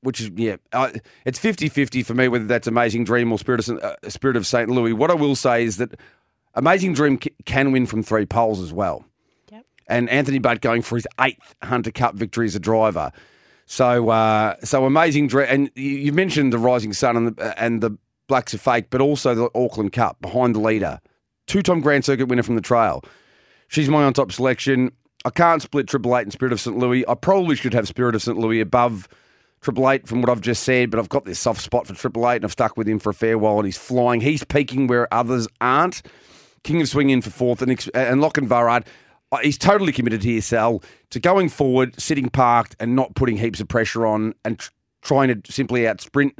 [0.00, 0.90] Which is yeah, uh,
[1.24, 4.46] it's 50-50 for me whether that's Amazing Dream or Spirit of St- uh, Spirit of
[4.46, 4.68] St.
[4.68, 4.92] Louis.
[4.92, 5.98] What I will say is that
[6.54, 9.04] Amazing Dream c- can win from three poles as well.
[9.50, 9.64] Yep.
[9.86, 13.12] And Anthony Butt going for his eighth Hunter Cup victory as a driver.
[13.66, 17.82] So, uh, so Amazing Dream, and you, you mentioned the Rising Sun and the, and
[17.82, 21.00] the Blacks A Fake, but also the Auckland Cup behind the leader,
[21.46, 23.02] two-time Grand Circuit winner from the trail.
[23.68, 24.92] She's my on-top selection.
[25.24, 26.76] I can't split Triple Eight and Spirit of St.
[26.76, 27.06] Louis.
[27.08, 28.36] I probably should have Spirit of St.
[28.36, 29.08] Louis above
[29.62, 32.28] Triple Eight from what I've just said, but I've got this soft spot for Triple
[32.30, 34.20] Eight, and I've stuck with him for a fair while, and he's flying.
[34.20, 36.02] He's peaking where others aren't.
[36.62, 38.86] King of Swing in for fourth, and, and Lochinvar Art,
[39.32, 43.60] uh, he's totally committed here, Sal, to going forward, sitting parked, and not putting heaps
[43.60, 44.70] of pressure on, and tr-
[45.02, 46.38] trying to simply out sprint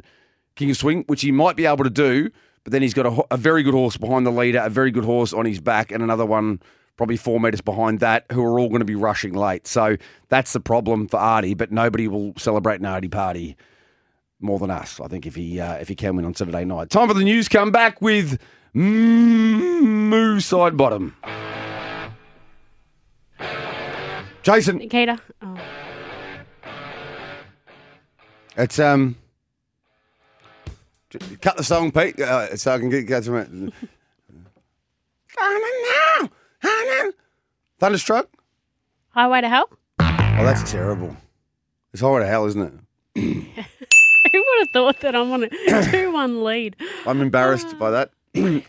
[0.55, 2.29] King of Swing, which he might be able to do,
[2.63, 5.05] but then he's got a, a very good horse behind the leader, a very good
[5.05, 6.61] horse on his back, and another one
[6.97, 9.67] probably four metres behind that, who are all going to be rushing late.
[9.67, 9.97] So
[10.29, 13.57] that's the problem for Artie, but nobody will celebrate an Artie party
[14.39, 16.89] more than us, I think, if he uh, if he can win on Saturday night.
[16.89, 17.47] Time for the news.
[17.47, 18.39] Come back with
[18.73, 21.13] Moo Sidebottom.
[24.43, 25.19] Jason, Nikkita.
[25.41, 25.57] Oh.
[28.57, 29.15] it's um.
[31.41, 33.49] Cut the song, Pete, uh, so I can get go to it.
[37.79, 38.29] Thunderstruck.
[39.09, 39.69] Highway to Hell?
[39.99, 41.15] Oh, that's terrible.
[41.93, 42.73] It's highway to hell, isn't it?
[43.21, 45.49] Who would have thought that I'm on a
[45.91, 46.75] 2 1 lead?
[47.05, 48.11] I'm embarrassed by that.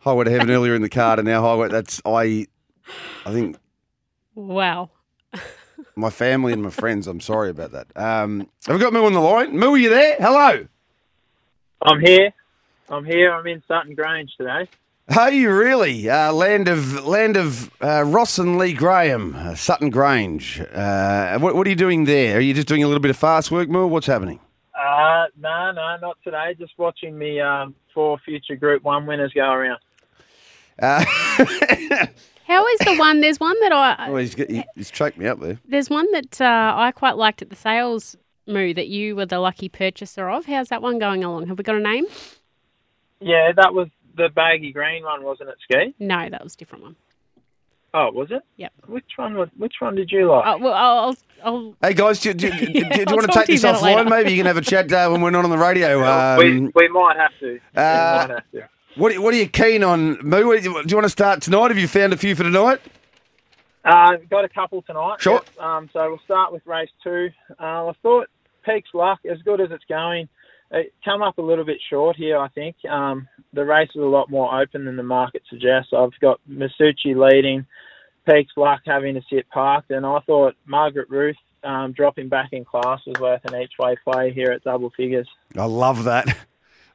[0.00, 1.68] highway to heaven earlier in the card, and now highway.
[1.68, 2.46] That's I.
[3.26, 3.56] I think
[4.34, 4.90] Wow.
[5.96, 7.06] my family and my friends.
[7.06, 7.86] I'm sorry about that.
[7.96, 9.56] Um, have we got Moo on the line?
[9.58, 10.16] Moo, are you there?
[10.20, 10.66] Hello.
[11.82, 12.32] I'm here.
[12.88, 13.32] I'm here.
[13.32, 14.68] I'm in Sutton Grange today.
[15.08, 16.08] Are you really?
[16.08, 20.60] Uh, land of land of uh, Ross and Lee Graham, uh, Sutton Grange.
[20.72, 22.38] Uh, what, what are you doing there?
[22.38, 23.86] Are you just doing a little bit of fast work, Moo?
[23.86, 24.40] What's happening?
[24.74, 26.54] Uh, no, no, not today.
[26.58, 29.78] Just watching the um, four future Group One winners go around.
[30.80, 31.04] Uh,
[32.46, 33.20] How is the one?
[33.20, 34.08] There's one that I.
[34.08, 35.58] oh, he's, got- he, he's choked me up there.
[35.68, 39.38] There's one that uh, I quite liked at the sales moo that you were the
[39.38, 40.46] lucky purchaser of.
[40.46, 41.46] How's that one going along?
[41.48, 42.06] Have we got a name?
[43.20, 45.94] Yeah, that was the baggy green one, wasn't it, Ski?
[45.98, 46.96] No, that was a different one.
[47.96, 48.42] Oh, was it?
[48.56, 48.72] Yep.
[48.88, 49.36] Which one?
[49.36, 50.44] Was, which one did you like?
[50.46, 53.16] Oh, well, I'll, I'll, I'll Hey guys, do, do, do, do, Yeah, do you I'll
[53.16, 53.96] want to take to you this offline?
[53.98, 54.10] later.
[54.10, 56.02] Maybe you can have a chat uh, when we're not on the radio.
[56.04, 57.54] Um, we, we might have to.
[57.76, 58.68] uh, we might have to.
[58.96, 60.42] what, are- what are you keen on, Moo?
[60.42, 61.68] Do you, do you want to start tonight?
[61.70, 62.80] Have you found a few for tonight?
[63.84, 65.20] Uh, got a couple tonight.
[65.20, 65.34] Sure.
[65.56, 65.60] Yep.
[65.64, 67.28] Um, so we'll start with race two.
[67.60, 68.28] Uh, I thought
[68.64, 70.28] Peak's Luck, as good as it's going,
[70.74, 72.76] it come up a little bit short here, I think.
[72.88, 75.92] Um, the race is a lot more open than the market suggests.
[75.96, 77.66] I've got Masucci leading,
[78.26, 82.64] Peak's Luck having to sit parked, and I thought Margaret Ruth um, dropping back in
[82.64, 85.28] class was worth an each way play here at double figures.
[85.56, 86.36] I love that.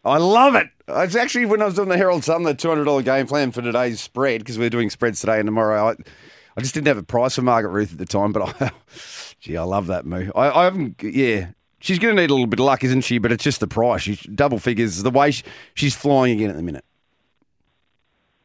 [0.04, 0.68] I love it.
[0.88, 3.52] It's actually when I was doing the Herald Sun, the two hundred dollar game plan
[3.52, 5.90] for today's spread because we're doing spreads today and tomorrow.
[5.90, 5.96] I,
[6.56, 8.72] I just didn't have a price for Margaret Ruth at the time, but I,
[9.40, 10.32] gee, I love that move.
[10.36, 11.50] I, I haven't, yeah.
[11.80, 13.18] She's going to need a little bit of luck, isn't she?
[13.18, 14.02] But it's just the price.
[14.02, 15.02] She's double figures.
[15.02, 16.86] The way she, she's flying again at the minute.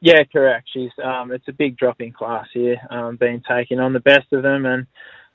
[0.01, 0.69] Yeah, correct.
[0.73, 4.33] She's um, it's a big drop in class here, um, being taken on the best
[4.33, 4.87] of them, and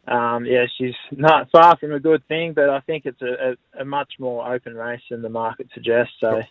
[0.07, 3.81] um, yeah, she's not far from a good thing, but I think it's a, a,
[3.81, 6.13] a much more open race than the market suggests.
[6.19, 6.41] So,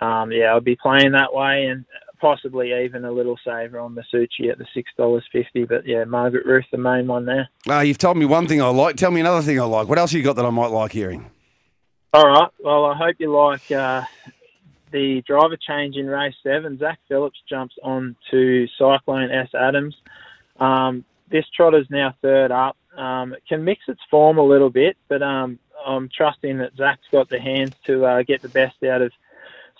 [0.00, 1.84] um, yeah, I'll be playing that way, and
[2.20, 5.64] possibly even a little saver on the Suchi at the six dollars fifty.
[5.64, 7.48] But yeah, Margaret Ruth, the main one there.
[7.68, 8.96] Uh, you've told me one thing I like.
[8.96, 9.88] Tell me another thing I like.
[9.88, 11.30] What else you got that I might like hearing?
[12.12, 12.48] All right.
[12.60, 14.02] Well, I hope you like uh,
[14.90, 16.78] the driver change in race seven.
[16.78, 19.96] Zach Phillips jumps on to Cyclone S Adams.
[20.58, 22.76] Um, this trotter's now third up.
[22.96, 27.06] Um, it can mix its form a little bit, but um, I'm trusting that Zach's
[27.12, 29.12] got the hands to uh, get the best out of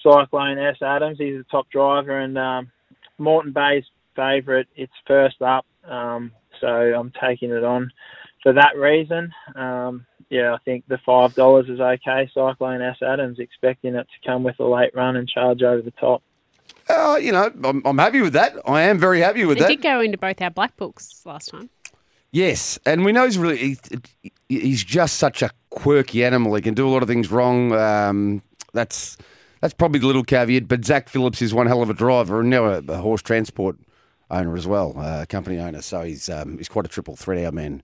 [0.07, 1.19] Cyclone S Adams.
[1.19, 2.71] He's the top driver, and um,
[3.19, 3.85] Moreton Bay's
[4.15, 4.67] favourite.
[4.77, 6.31] It's first up, um,
[6.61, 7.91] so I'm taking it on
[8.43, 9.33] for that reason.
[9.57, 12.31] Um, yeah, I think the five dollars is okay.
[12.33, 15.93] Cyclone S Adams expecting it to come with a late run and charge over the
[15.93, 16.23] top.
[16.89, 18.55] Uh, you know, I'm, I'm happy with that.
[18.65, 19.69] I am very happy with It that.
[19.69, 21.69] did go into both our black books last time.
[22.31, 23.77] Yes, and we know he's really
[24.21, 26.55] he, he's just such a quirky animal.
[26.55, 27.73] He can do a lot of things wrong.
[27.73, 28.43] Um,
[28.73, 29.17] that's
[29.67, 30.69] that's probably the little caveat.
[30.69, 33.77] But Zach Phillips is one hell of a driver and now a, a horse transport
[34.31, 35.83] owner as well, uh, company owner.
[35.83, 37.83] So he's um, he's quite a triple threat, our man,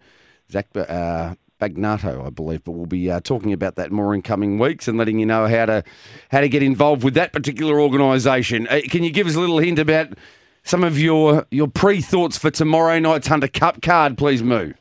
[0.49, 2.62] Zach uh, Bagnato, I believe.
[2.62, 5.49] But we'll be uh, talking about that more in coming weeks and letting you know
[5.49, 5.83] how to
[6.30, 8.68] how to get involved with that particular organisation.
[8.68, 10.16] Uh, can you give us a little hint about?
[10.64, 14.74] Some of your your pre thoughts for tomorrow night's Hunter Cup card, please, Moo.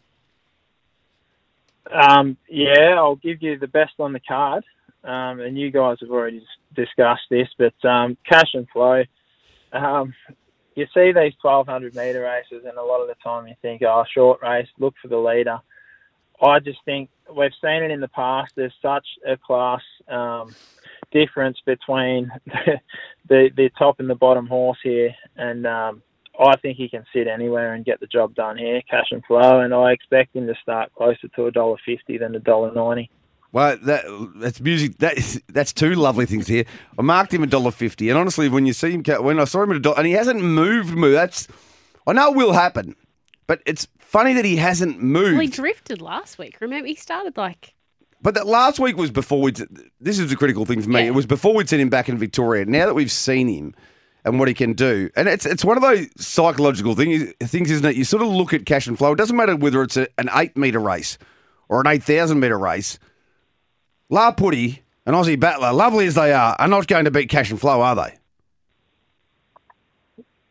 [1.91, 4.63] Um, yeah, I'll give you the best on the card,
[5.03, 6.45] um, and you guys have already
[6.75, 9.03] discussed this, but um, Cash N Flow.
[9.73, 10.13] Um,
[10.75, 14.03] you see these 1200 metre races, and a lot of the time you think, oh,
[14.13, 15.59] short race, look for the leader.
[16.41, 18.53] I just think we've seen it in the past.
[18.55, 20.53] There's such a class um,
[21.11, 22.79] difference between the,
[23.29, 26.01] the the top and the bottom horse here, and um,
[26.39, 29.59] I think he can sit anywhere and get the job done here, Cash N Flow.
[29.59, 33.09] And I expect him to start closer to a dollar fifty than a dollar ninety.
[33.53, 34.05] Well, that
[34.37, 34.97] that's music.
[34.99, 36.63] That is, that's two lovely things here.
[36.97, 39.61] I marked him a dollar fifty, and honestly, when you see him, when I saw
[39.63, 41.15] him at a dollar, and he hasn't moved, moved.
[41.15, 41.47] That's
[42.07, 42.95] I know it will happen,
[43.47, 45.33] but it's funny that he hasn't moved.
[45.33, 46.57] Well, he drifted last week.
[46.61, 47.73] Remember, he started like
[48.21, 49.51] But that last week was before we.
[49.99, 51.01] This is a critical thing for me.
[51.01, 51.07] Yeah.
[51.07, 52.65] It was before we'd seen him back in Victoria.
[52.65, 53.75] Now that we've seen him
[54.23, 57.85] and what he can do, and it's it's one of those psychological things, things isn't
[57.85, 57.95] it?
[57.95, 59.11] You sort of look at Cash N Flow.
[59.11, 61.17] It doesn't matter whether it's a, an eight meter race
[61.67, 62.97] or an eight thousand meter race.
[64.11, 67.49] La Putty and Aussie Battler, lovely as they are, are not going to beat Cash
[67.49, 68.17] N Flow, are they?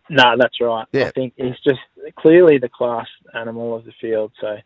[0.08, 0.86] No, that's right.
[0.92, 1.06] Yeah.
[1.06, 1.78] I think he's just
[2.18, 4.32] clearly the class animal of the field.
[4.40, 4.56] So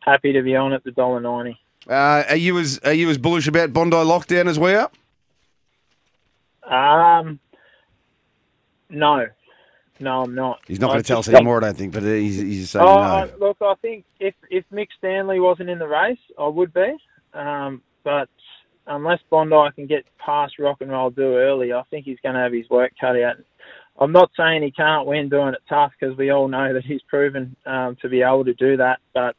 [0.00, 1.58] happy to be on at the dollar ninety.
[1.88, 4.90] Uh, are you as are you as bullish about Bondi lockdown as we are?
[6.64, 7.40] Um,
[8.88, 9.26] no,
[9.98, 10.60] no, I'm not.
[10.68, 11.92] He's not going to tell us anymore, I don't think.
[11.94, 13.00] But he's, he's saying Oh, no.
[13.00, 16.96] I- look, I think if if Mick Stanley wasn't in the race, I would be.
[17.34, 18.28] Um, but
[18.86, 22.40] unless Bondi can get past Rock and Roll Do early, I think he's going to
[22.40, 23.36] have his work cut out.
[23.98, 27.02] I'm not saying he can't win doing it tough because we all know that he's
[27.08, 29.00] proven um, to be able to do that.
[29.14, 29.36] But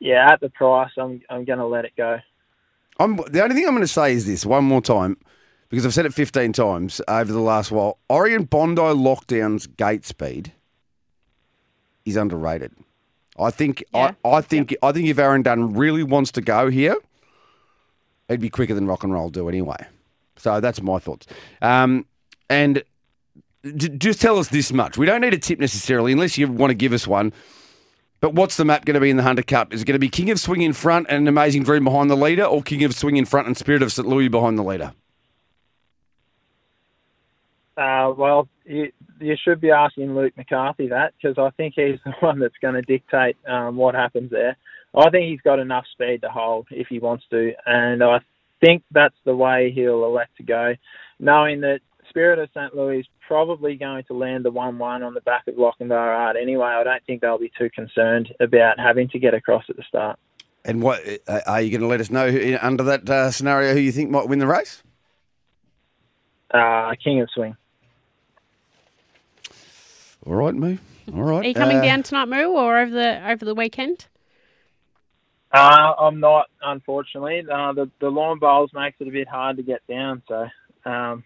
[0.00, 2.18] yeah, at the price, I'm I'm going to let it go.
[2.98, 5.16] I'm, the only thing I'm going to say is this one more time,
[5.68, 7.98] because I've said it 15 times over the last while.
[8.08, 10.52] Oregon Bondi lockdown's gate speed
[12.04, 12.72] is underrated.
[13.38, 14.12] I think Yeah.
[14.24, 16.96] I, I think I think if Aaron Dunn really wants to go here,
[18.28, 19.76] it'd be quicker than rock and roll do anyway.
[20.36, 21.26] So that's my thoughts.
[21.62, 22.06] Um,
[22.50, 22.82] and
[23.76, 26.70] j- just tell us this much: we don't need a tip necessarily, unless you want
[26.70, 27.32] to give us one.
[28.20, 29.74] But what's the map going to be in the Hunter Cup?
[29.74, 32.16] Is it going to be King of Swing in front and Amazing Dream behind the
[32.16, 34.08] leader, or King of Swing in front and Spirit of St.
[34.08, 34.94] Louis behind the leader?
[37.76, 42.12] Uh, well, you, you should be asking Luke McCarthy that because I think he's the
[42.20, 44.56] one that's going to dictate um, what happens there.
[44.96, 48.20] I think he's got enough speed to hold if he wants to, and I
[48.60, 50.74] think that's the way he'll elect to go,
[51.18, 52.76] knowing that Spirit of St.
[52.76, 56.36] Louis is probably going to land the 1 1 on the back of Lochinvar Art
[56.40, 56.66] anyway.
[56.66, 60.18] I don't think they'll be too concerned about having to get across at the start.
[60.64, 63.72] And what uh, are you going to let us know who, under that uh, scenario
[63.74, 64.82] who you think might win the race?
[66.52, 67.56] Uh, King of Swing.
[70.26, 70.78] All right, Moo.
[71.14, 71.44] All right.
[71.44, 74.06] Are you coming Uh, down tonight, Moo, or over the over the weekend?
[75.54, 77.44] Uh, I'm not, unfortunately.
[77.50, 80.48] Uh, the the lawn bowls makes it a bit hard to get down, so
[80.84, 81.22] Um,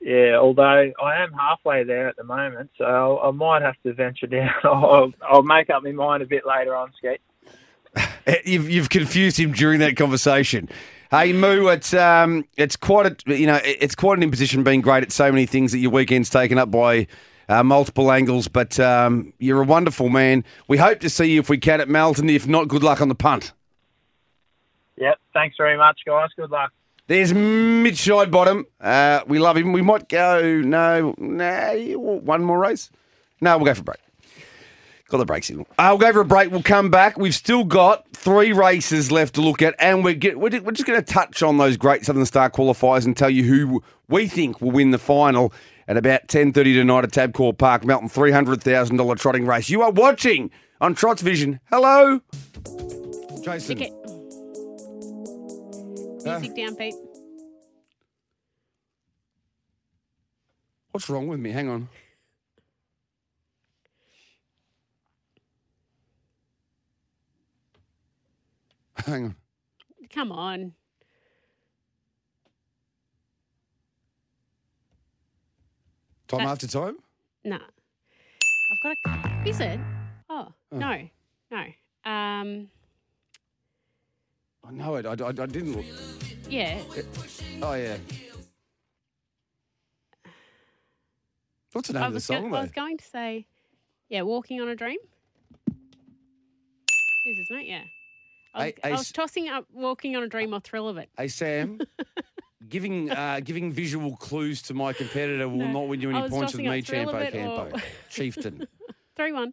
[0.00, 4.26] yeah, although I am halfway there at the moment, so I might have to venture
[4.26, 4.50] down.
[4.64, 7.20] I'll, I'll make up my mind a bit later on, Skeet.
[8.26, 10.68] Eh, You've, you've confused him during that conversation.
[11.10, 15.04] Hey Moo, it's um, it's quite a you know it's quite an imposition being great
[15.04, 17.06] at so many things that your weekend's taken up by
[17.48, 18.48] uh, multiple angles.
[18.48, 20.44] But um, you're a wonderful man.
[20.68, 22.28] We hope to see you if we can at Melton.
[22.30, 23.52] If not, good luck on the punt.
[24.96, 26.30] Yep, thanks very much, guys.
[26.36, 26.72] Good luck.
[27.06, 28.64] There's Mitch Sidebottom.
[28.80, 29.72] Uh, we love him.
[29.72, 32.90] We might go no, no, one more race.
[33.40, 33.98] No, we'll go for a break.
[35.08, 35.66] Got the break signal.
[35.78, 36.50] Uh, we'll go for a break.
[36.50, 37.18] We'll come back.
[37.18, 40.86] We've still got three races left to look at, and we're get, we're, we're just
[40.86, 44.62] going to touch on those great Southern Star qualifiers and tell you who we think
[44.62, 45.52] will win the final
[45.86, 48.08] at about ten thirty tonight at Tabcorp Park, Melton.
[48.08, 49.68] Three hundred thousand dollar trotting race.
[49.68, 51.60] You are watching on Trots Vision.
[51.70, 52.20] Hello,
[53.42, 53.76] Jason.
[53.76, 53.92] Stick it.
[56.24, 56.94] Music down, Pete.
[60.90, 61.50] What's wrong with me?
[61.50, 61.88] Hang on.
[69.04, 69.36] Hang on.
[70.08, 70.72] Come on.
[76.36, 76.96] Time That- after time?
[77.44, 77.56] No.
[77.56, 79.48] I've got a.
[79.48, 79.78] Is it?
[80.28, 81.08] Oh, no.
[81.50, 81.58] No.
[82.10, 82.68] Um,
[84.66, 85.06] I know it.
[85.06, 85.84] I, I, I didn't look.
[86.48, 86.78] yeah.
[87.62, 87.96] Oh, yeah.
[91.72, 93.46] What's the name I of the was, go- song, I was going to say,
[94.08, 94.98] yeah, Walking on a Dream.
[97.26, 97.66] Is, isn't it?
[97.66, 97.82] Yeah.
[98.54, 101.08] I was, I was s- tossing up Walking on a Dream or Thrill of It.
[101.16, 101.80] Hey, Sam.
[102.68, 105.72] giving uh, giving visual clues to my competitor will No.
[105.72, 108.66] not win you any points with me, up Thrill Champo It or- Chieftain.
[109.16, 109.52] 3 1.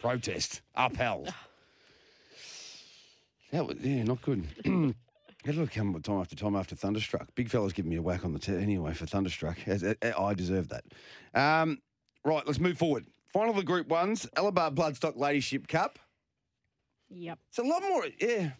[0.00, 0.62] Protest.
[0.76, 1.32] Upheld.
[3.50, 4.46] That was, yeah, not good.
[5.44, 7.34] It'll come time after time after Thunderstruck.
[7.34, 9.56] Big fella's giving me a whack on the tip anyway for Thunderstruck.
[9.66, 10.84] I I deserve that.
[11.34, 11.78] Um,
[12.24, 13.06] right, let's move forward.
[13.32, 15.98] Final of the Group Ones, Alabar Bloodstock Ladyship Cup.
[17.10, 17.38] Yep.
[17.48, 18.50] It's a lot more, yeah.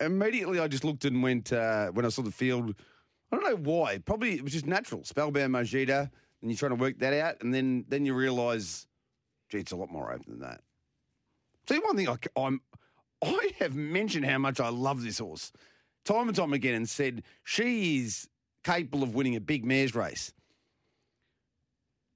[0.00, 2.74] Immediately, I just looked and went uh, when I saw the field.
[3.30, 3.98] I don't know why.
[3.98, 5.04] Probably it was just natural.
[5.04, 6.10] Spellbound Majida,
[6.42, 8.86] and you're trying to work that out, and then then you realise,
[9.50, 10.60] gee, it's a lot more open than that.
[11.68, 12.60] See, one thing I, I'm,
[13.24, 15.52] I have mentioned how much I love this horse,
[16.04, 18.28] time and time again, and said she is
[18.64, 20.32] capable of winning a big mares race.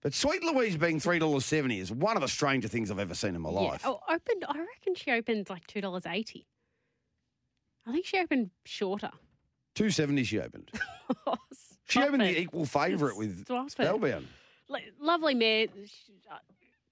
[0.02, 3.14] But Sweet Louise being three dollars seventy is one of the stranger things I've ever
[3.14, 3.60] seen in my Yeah.
[3.60, 3.82] life.
[3.84, 6.44] Oh, opened, I reckon she opened like $2.80.
[7.90, 9.10] I think she opened shorter.
[9.74, 10.70] Two seventy she opened.
[11.88, 12.34] She opened it.
[12.34, 13.68] the equal favourite with Stop.
[13.70, 14.28] Spellbound.
[15.00, 15.66] Lovely mare,
[16.30, 16.36] uh,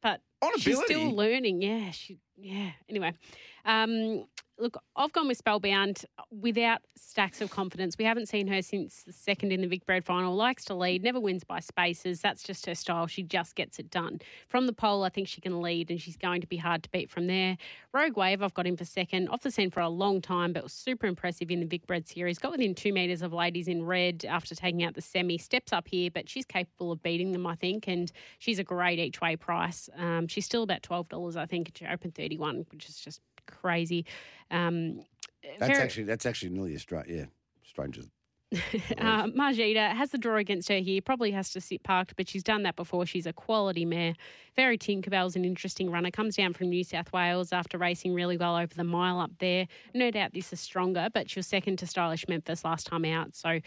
[0.03, 1.62] but On she's still learning.
[1.62, 2.18] Yeah, she.
[2.36, 2.70] Yeah.
[2.89, 3.12] Anyway,
[3.64, 4.24] um,
[4.59, 7.97] look, I've gone with Spellbound without stacks of confidence.
[7.99, 10.34] We haven't seen her since the second in the Vicbred final.
[10.34, 12.20] Likes to lead, never wins by spaces.
[12.20, 13.07] That's just her style.
[13.07, 14.20] She just gets it done.
[14.47, 16.91] From the pole, I think she can lead, and she's going to be hard to
[16.91, 17.57] beat from there.
[17.93, 19.28] Rogue Wave, I've got him for second.
[19.30, 22.39] Off the scene for a long time, but was super impressive in the Vicbred series.
[22.39, 25.39] Got within two metres of ladies in red after taking out the semi.
[25.39, 29.01] Steps up here, but she's capable of beating them, I think, and she's a great
[29.01, 29.89] each way price.
[29.97, 31.72] Um, she's still about $12, I think.
[31.76, 34.05] She opened 31 which is just crazy.
[34.51, 35.03] Um,
[35.59, 37.09] That's very- actually that's actually nearly a strange.
[37.09, 37.24] Yeah,
[37.64, 38.07] strangers.
[38.53, 41.03] uh, Margita has the draw against her here.
[41.03, 43.05] Probably has to sit parked, but she's done that before.
[43.05, 44.14] She's a quality mare.
[44.57, 46.11] Fairy Tinkerbell's an interesting runner.
[46.11, 49.66] Comes down from New South Wales after racing really well over the mile up there.
[49.93, 53.37] No doubt this is stronger, but she was second to Stylish Memphis last time out,
[53.37, 53.61] so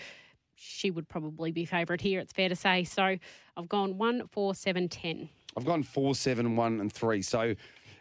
[0.55, 2.19] she would probably be favourite here.
[2.19, 2.83] It's fair to say.
[2.83, 3.17] So
[3.57, 5.29] I've gone one, four, seven, ten.
[5.57, 7.21] I've gone four, seven, one, and three.
[7.21, 7.55] So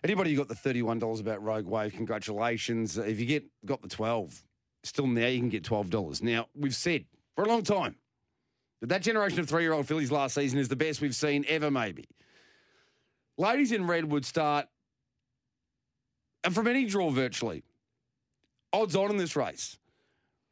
[0.04, 2.96] anybody who got the thirty-one dollars about Rogue Wave, congratulations.
[2.98, 4.42] If you get got the twelve,
[4.82, 6.22] still now you can get twelve dollars.
[6.22, 7.96] Now we've said for a long time
[8.80, 11.70] that that generation of three-year-old fillies last season is the best we've seen ever.
[11.70, 12.06] Maybe
[13.36, 14.66] ladies in red would start,
[16.44, 17.62] and from any draw virtually,
[18.72, 19.76] odds on in this race.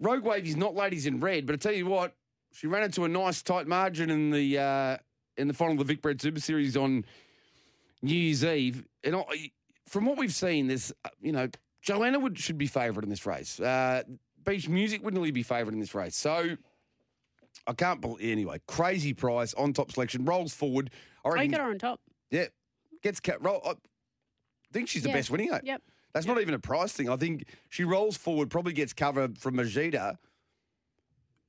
[0.01, 2.15] Rogue Wave is not ladies in red, but I tell you what,
[2.53, 4.97] she ran into a nice tight margin in the uh,
[5.39, 7.05] in the final of the Vicbred Super Series on
[8.03, 8.85] New Year's Eve.
[9.05, 9.51] And I,
[9.87, 11.49] from what we've seen, there's uh, you know
[11.83, 13.59] Joanna would should be favourite in this race.
[13.61, 14.03] Uh,
[14.45, 16.17] Beach Music would nearly be favourite in this race.
[16.17, 16.57] So
[17.67, 18.61] I can't believe anyway.
[18.67, 20.91] Crazy price on top selection rolls forward.
[21.25, 22.01] I Oh, reckon, got her on top.
[22.31, 22.47] yeah,
[23.03, 23.61] gets cat roll.
[23.65, 23.75] I
[24.73, 25.15] think she's the Yeah.
[25.17, 25.63] best winning eight.
[25.65, 25.83] Yep.
[26.15, 27.09] That's not even a price thing.
[27.11, 30.17] I think she rolls forward, probably gets cover from Majida.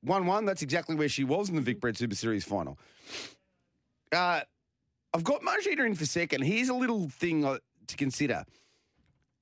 [0.02, 2.78] 1 1, that's exactly where she was in the Vicbred Super Series final.
[4.12, 4.40] Uh,
[5.12, 6.42] I've got Majida in for second.
[6.42, 7.58] Here's a little thing uh,
[7.88, 8.44] to consider.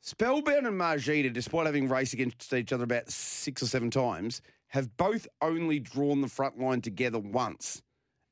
[0.00, 4.96] Spellbound and Margita, despite having raced against each other about six or seven times, have
[4.96, 7.82] both only drawn the front line together once.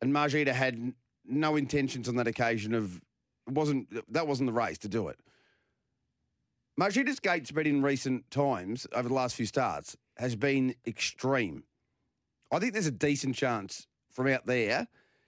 [0.01, 0.93] And Margita had
[1.27, 3.01] no intentions on that occasion of
[3.49, 5.19] wasn't that wasn't the race to do it.
[6.79, 11.65] Margita's gate spread in recent times over the last few starts has been extreme.
[12.53, 14.87] I think there's a decent chance from out there,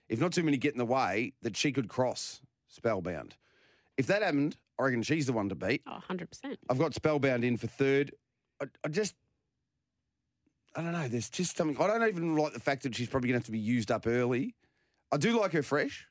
[0.08, 3.36] if not too many get in the way, that she could cross Spellbound.
[3.96, 5.82] If that happened, I reckon she's the one to beat.
[5.86, 6.56] Oh, 100%.
[6.70, 8.12] I've got Spellbound in for third.
[8.62, 9.14] I, I just,
[10.74, 11.08] I don't know.
[11.08, 11.76] There's just something.
[11.82, 13.90] I don't even like the fact that she's probably going to have to be used
[13.90, 14.54] up early.
[15.10, 16.06] I do like her fresh,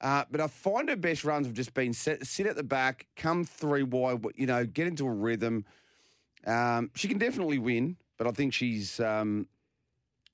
[0.00, 3.06] uh, but I find her best runs have just been set, sit at the back,
[3.16, 5.64] come three wide, you know, get into a rhythm.
[6.46, 9.46] Um, she can definitely win, but I think she's, um,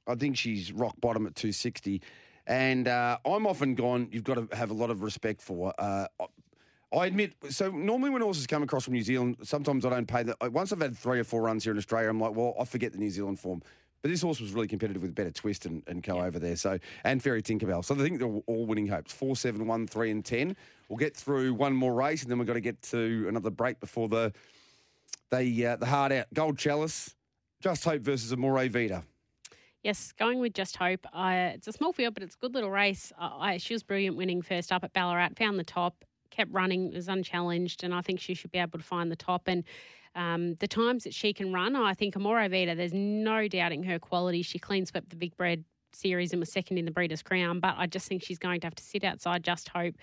[0.06, 2.00] I think she's rock bottom at 260.
[2.46, 4.08] And uh, I'm often gone.
[4.12, 5.74] You've got to have a lot of respect for.
[5.78, 6.06] Uh,
[6.96, 10.22] I admit, so normally when horses come across from New Zealand, sometimes I don't pay
[10.22, 10.36] the.
[10.50, 12.92] Once I've had three or four runs here in Australia, I'm like, well, I forget
[12.92, 13.62] the New Zealand form.
[14.02, 16.54] But this horse was really competitive with Better Twist and, and co over there.
[16.54, 17.84] So and Fairy Tinkerbell.
[17.84, 19.12] So I think they're all winning hopes.
[19.12, 20.56] Four, seven, one, three, and ten.
[20.88, 23.80] We'll get through one more race, and then we've got to get to another break
[23.80, 24.32] before the
[25.30, 26.26] the uh, the hard out.
[26.32, 27.16] Gold Chalice,
[27.60, 29.02] Just Hope versus Amore Vita.
[29.86, 31.06] Yes, going with Just Hope.
[31.14, 33.12] It's a small field, but it's a good little race.
[33.58, 37.84] She was brilliant winning first up at Ballarat, found the top, kept running, was unchallenged,
[37.84, 39.46] and I think she should be able to find the top.
[39.46, 39.62] And
[40.16, 44.00] um, the times that she can run, I think Amore Vita, there's no doubting her
[44.00, 44.42] quality.
[44.42, 45.62] She clean swept the Vicbred
[45.92, 48.66] series and was second in the Breeders' Crown, but I just think she's going to
[48.66, 49.94] have to sit outside Just Hope.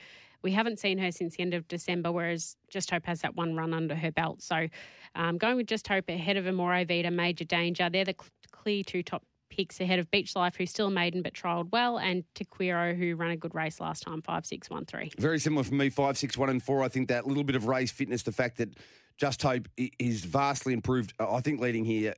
[0.43, 3.53] We haven't seen her since the end of December, whereas Just Hope has that one
[3.53, 4.41] run under her belt.
[4.43, 4.69] So
[5.13, 7.89] um, going with Just Hope ahead of Amore Vita, Major Danger.
[7.89, 9.23] They're the cl- clear two top
[9.55, 13.15] picks ahead of Beach Life, who's still a maiden but trialled well, and Tequiro, who
[13.15, 15.11] ran a good race last time, five six one three.
[15.17, 16.81] Very similar for me, five, six, one, and four.
[16.83, 18.69] I think that little bit of race fitness, the fact that
[19.17, 19.67] Just Hope
[19.99, 21.13] is vastly improved.
[21.19, 22.15] uh, I think leading here,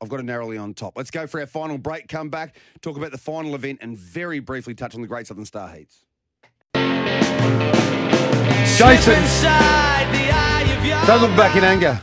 [0.00, 0.92] I've got to narrowly on top.
[0.96, 2.06] Let's go for our final break.
[2.08, 5.44] Come back, talk about the final event, and very briefly touch on the Great Southern
[5.46, 6.04] Star Heats.
[8.76, 9.14] Jason,
[11.06, 11.98] don't look back in anger.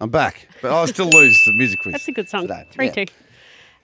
[0.00, 1.92] I'm back, but I'll still lose the music quiz.
[1.94, 2.42] That's a good song.
[2.42, 2.68] today.
[2.70, 2.92] Three Yeah.
[2.92, 3.04] two.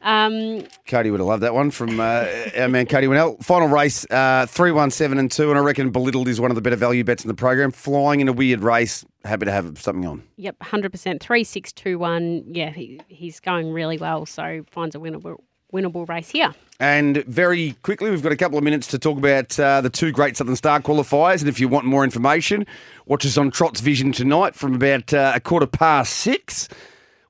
[0.05, 2.27] Um, Cody would have loved that one from uh,
[2.57, 3.43] our man Cody Winnell.
[3.43, 5.49] Final race, uh, 3 1 7 and 2.
[5.51, 7.73] And I reckon Belittled is one of the better value bets in the program.
[7.73, 9.05] Flying in a weird race.
[9.25, 10.23] Happy to have something on.
[10.37, 11.23] yep, hundred percent.
[11.23, 12.45] Three six two one.
[12.47, 14.27] Yeah, he, he's going really well.
[14.27, 15.39] So finds a winnable
[15.73, 16.55] winnable race here.
[16.79, 20.13] And very quickly, we've got a couple of minutes to talk about uh, the two
[20.13, 21.41] Great Southern Star qualifiers.
[21.41, 22.67] And if you want more information,
[23.07, 26.69] watch us on Trot's Vision tonight from about uh, a quarter past six.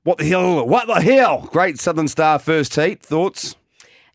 [0.05, 0.67] What the hell?
[0.67, 1.49] What the hell?
[1.51, 3.01] Great Southern Star first heat.
[3.01, 3.55] Thoughts?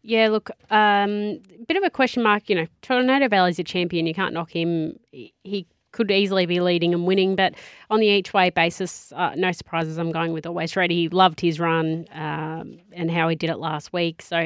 [0.02, 2.48] Yeah, look, um, bit of a question mark.
[2.48, 4.06] You know, Tornado Valley's a champion.
[4.06, 5.00] You can't knock him.
[5.10, 7.56] He could easily be leading and winning, but
[7.90, 9.98] on the each way basis, uh, no surprises.
[9.98, 10.94] I'm going with Always Ready.
[10.94, 14.22] He loved his run um, and how he did it last week.
[14.22, 14.38] So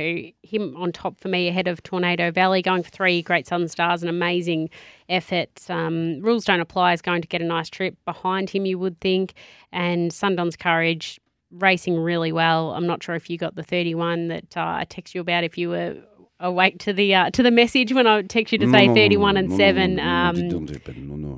[0.42, 4.02] him on top for me ahead of Tornado Valley, going for three Great Southern Stars,
[4.02, 4.70] an amazing
[5.10, 5.50] effort.
[5.68, 6.94] Um, rules don't apply.
[6.94, 9.34] Is going to get a nice trip behind him, you would think,
[9.72, 11.20] and Sundon's Courage
[11.58, 12.72] racing really well.
[12.72, 15.44] I'm not sure if you got the 31 that uh, I text you about.
[15.44, 15.96] If you were
[16.40, 19.52] awake to the uh, to the message when I text you to say 31 and
[19.52, 20.66] seven, um,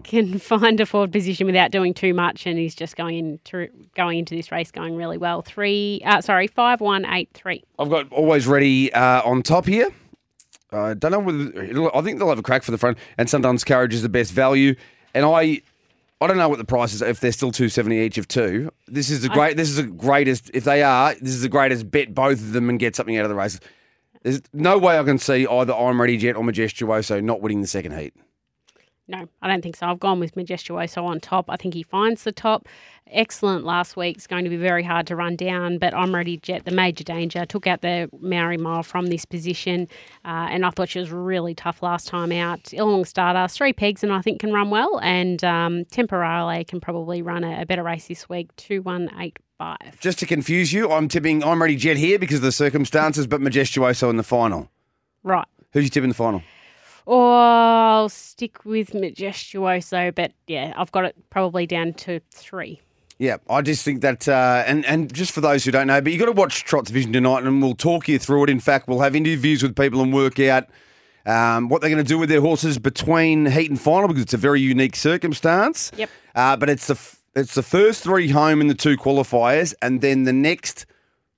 [0.02, 4.18] can find a forward position without doing too much, and he's just going into going
[4.18, 5.42] into this race going really well.
[5.42, 7.62] Three, uh, sorry, five one eight three.
[7.78, 9.90] I've got always ready uh, on top here.
[10.72, 13.64] I don't know whether I think they'll have a crack for the front, and sometimes
[13.64, 14.74] Courage is the best value.
[15.14, 15.62] And I,
[16.20, 18.70] I don't know what the price is if they're still two seventy each of two.
[18.88, 19.56] This is the great.
[19.56, 20.50] This is the greatest.
[20.54, 21.90] If they are, this is the greatest.
[21.90, 23.60] Bet both of them and get something out of the race.
[24.22, 27.66] There's no way I can see either I'm Ready Jet or Majestuoso not winning the
[27.66, 28.14] second heat.
[29.08, 29.86] No, I don't think so.
[29.86, 31.48] I've gone with Majestuoso on top.
[31.48, 32.66] I think he finds the top.
[33.12, 34.16] Excellent last week.
[34.16, 37.04] It's going to be very hard to run down, but I'm ready Jet, the major
[37.04, 37.46] danger.
[37.46, 39.86] Took out the Maori Mile from this position,
[40.24, 42.64] uh, and I thought she was really tough last time out.
[42.64, 44.98] Illong starter, three pegs, and I think can run well.
[45.00, 50.00] And um, Temporale can probably run a, a better race this week, 2185.
[50.00, 53.40] Just to confuse you, I'm tipping I'm Ready Jet here because of the circumstances, but
[53.40, 54.68] Majestuoso in the final.
[55.22, 55.46] Right.
[55.72, 56.42] Who's you tipping in the final?
[57.06, 62.80] Or I'll stick with Majestuoso, but yeah, I've got it probably down to three.
[63.18, 66.12] Yeah, I just think that, uh, and and just for those who don't know, but
[66.12, 68.50] you've got to watch Trot's Vision tonight, and we'll talk you through it.
[68.50, 70.68] In fact, we'll have interviews with people and work out
[71.24, 74.34] um, what they're going to do with their horses between heat and final because it's
[74.34, 75.90] a very unique circumstance.
[75.96, 76.10] Yep.
[76.34, 80.00] Uh, but it's the f- it's the first three home in the two qualifiers, and
[80.02, 80.86] then the next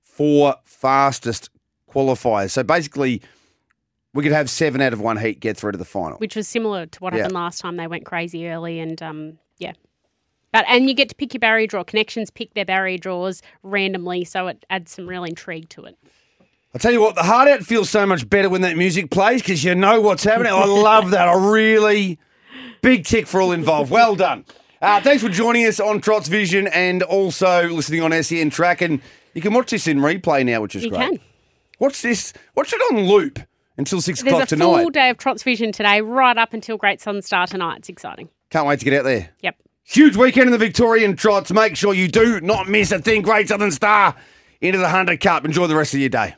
[0.01, 1.49] four fastest
[1.89, 2.51] qualifiers.
[2.51, 3.21] So basically,
[4.13, 6.17] we could have seven out of one heat get through to the final.
[6.17, 7.19] which was similar to what Yeah.
[7.19, 7.75] happened last time.
[7.77, 9.73] They went crazy early, and um, yeah,
[10.51, 11.83] But and you get to pick your barrier draw.
[11.83, 15.97] Connections pick their barrier draws randomly, so it adds some real intrigue to it.
[16.73, 19.41] I'll tell you what, the heart out feels so much better when that music plays
[19.41, 20.53] because you know what's happening.
[20.53, 21.27] I love that.
[21.27, 22.19] I really
[22.81, 23.89] big tick for all involved.
[23.91, 24.45] Well done.
[24.81, 28.81] Uh, thanks for joining us on Trots Vision and also listening on SEN Track.
[28.81, 29.01] And
[29.33, 30.99] you can watch this in replay now, which is You great.
[31.09, 31.19] can.
[31.79, 32.33] Watch this.
[32.55, 33.39] Watch it on loop
[33.79, 34.81] until six There's o'clock a tonight.
[34.81, 37.77] full day of Trots Vision today, right up until Great Southern Star tonight.
[37.79, 38.29] It's exciting.
[38.51, 39.29] Can't wait to get out there.
[39.41, 39.55] Yep.
[39.83, 41.51] Huge weekend in the Victorian Trots.
[41.51, 43.23] Make sure you do not miss a thing.
[43.23, 44.15] Great Southern Star
[44.61, 45.45] into the Hunter Cup.
[45.45, 46.35] Enjoy the rest of your day.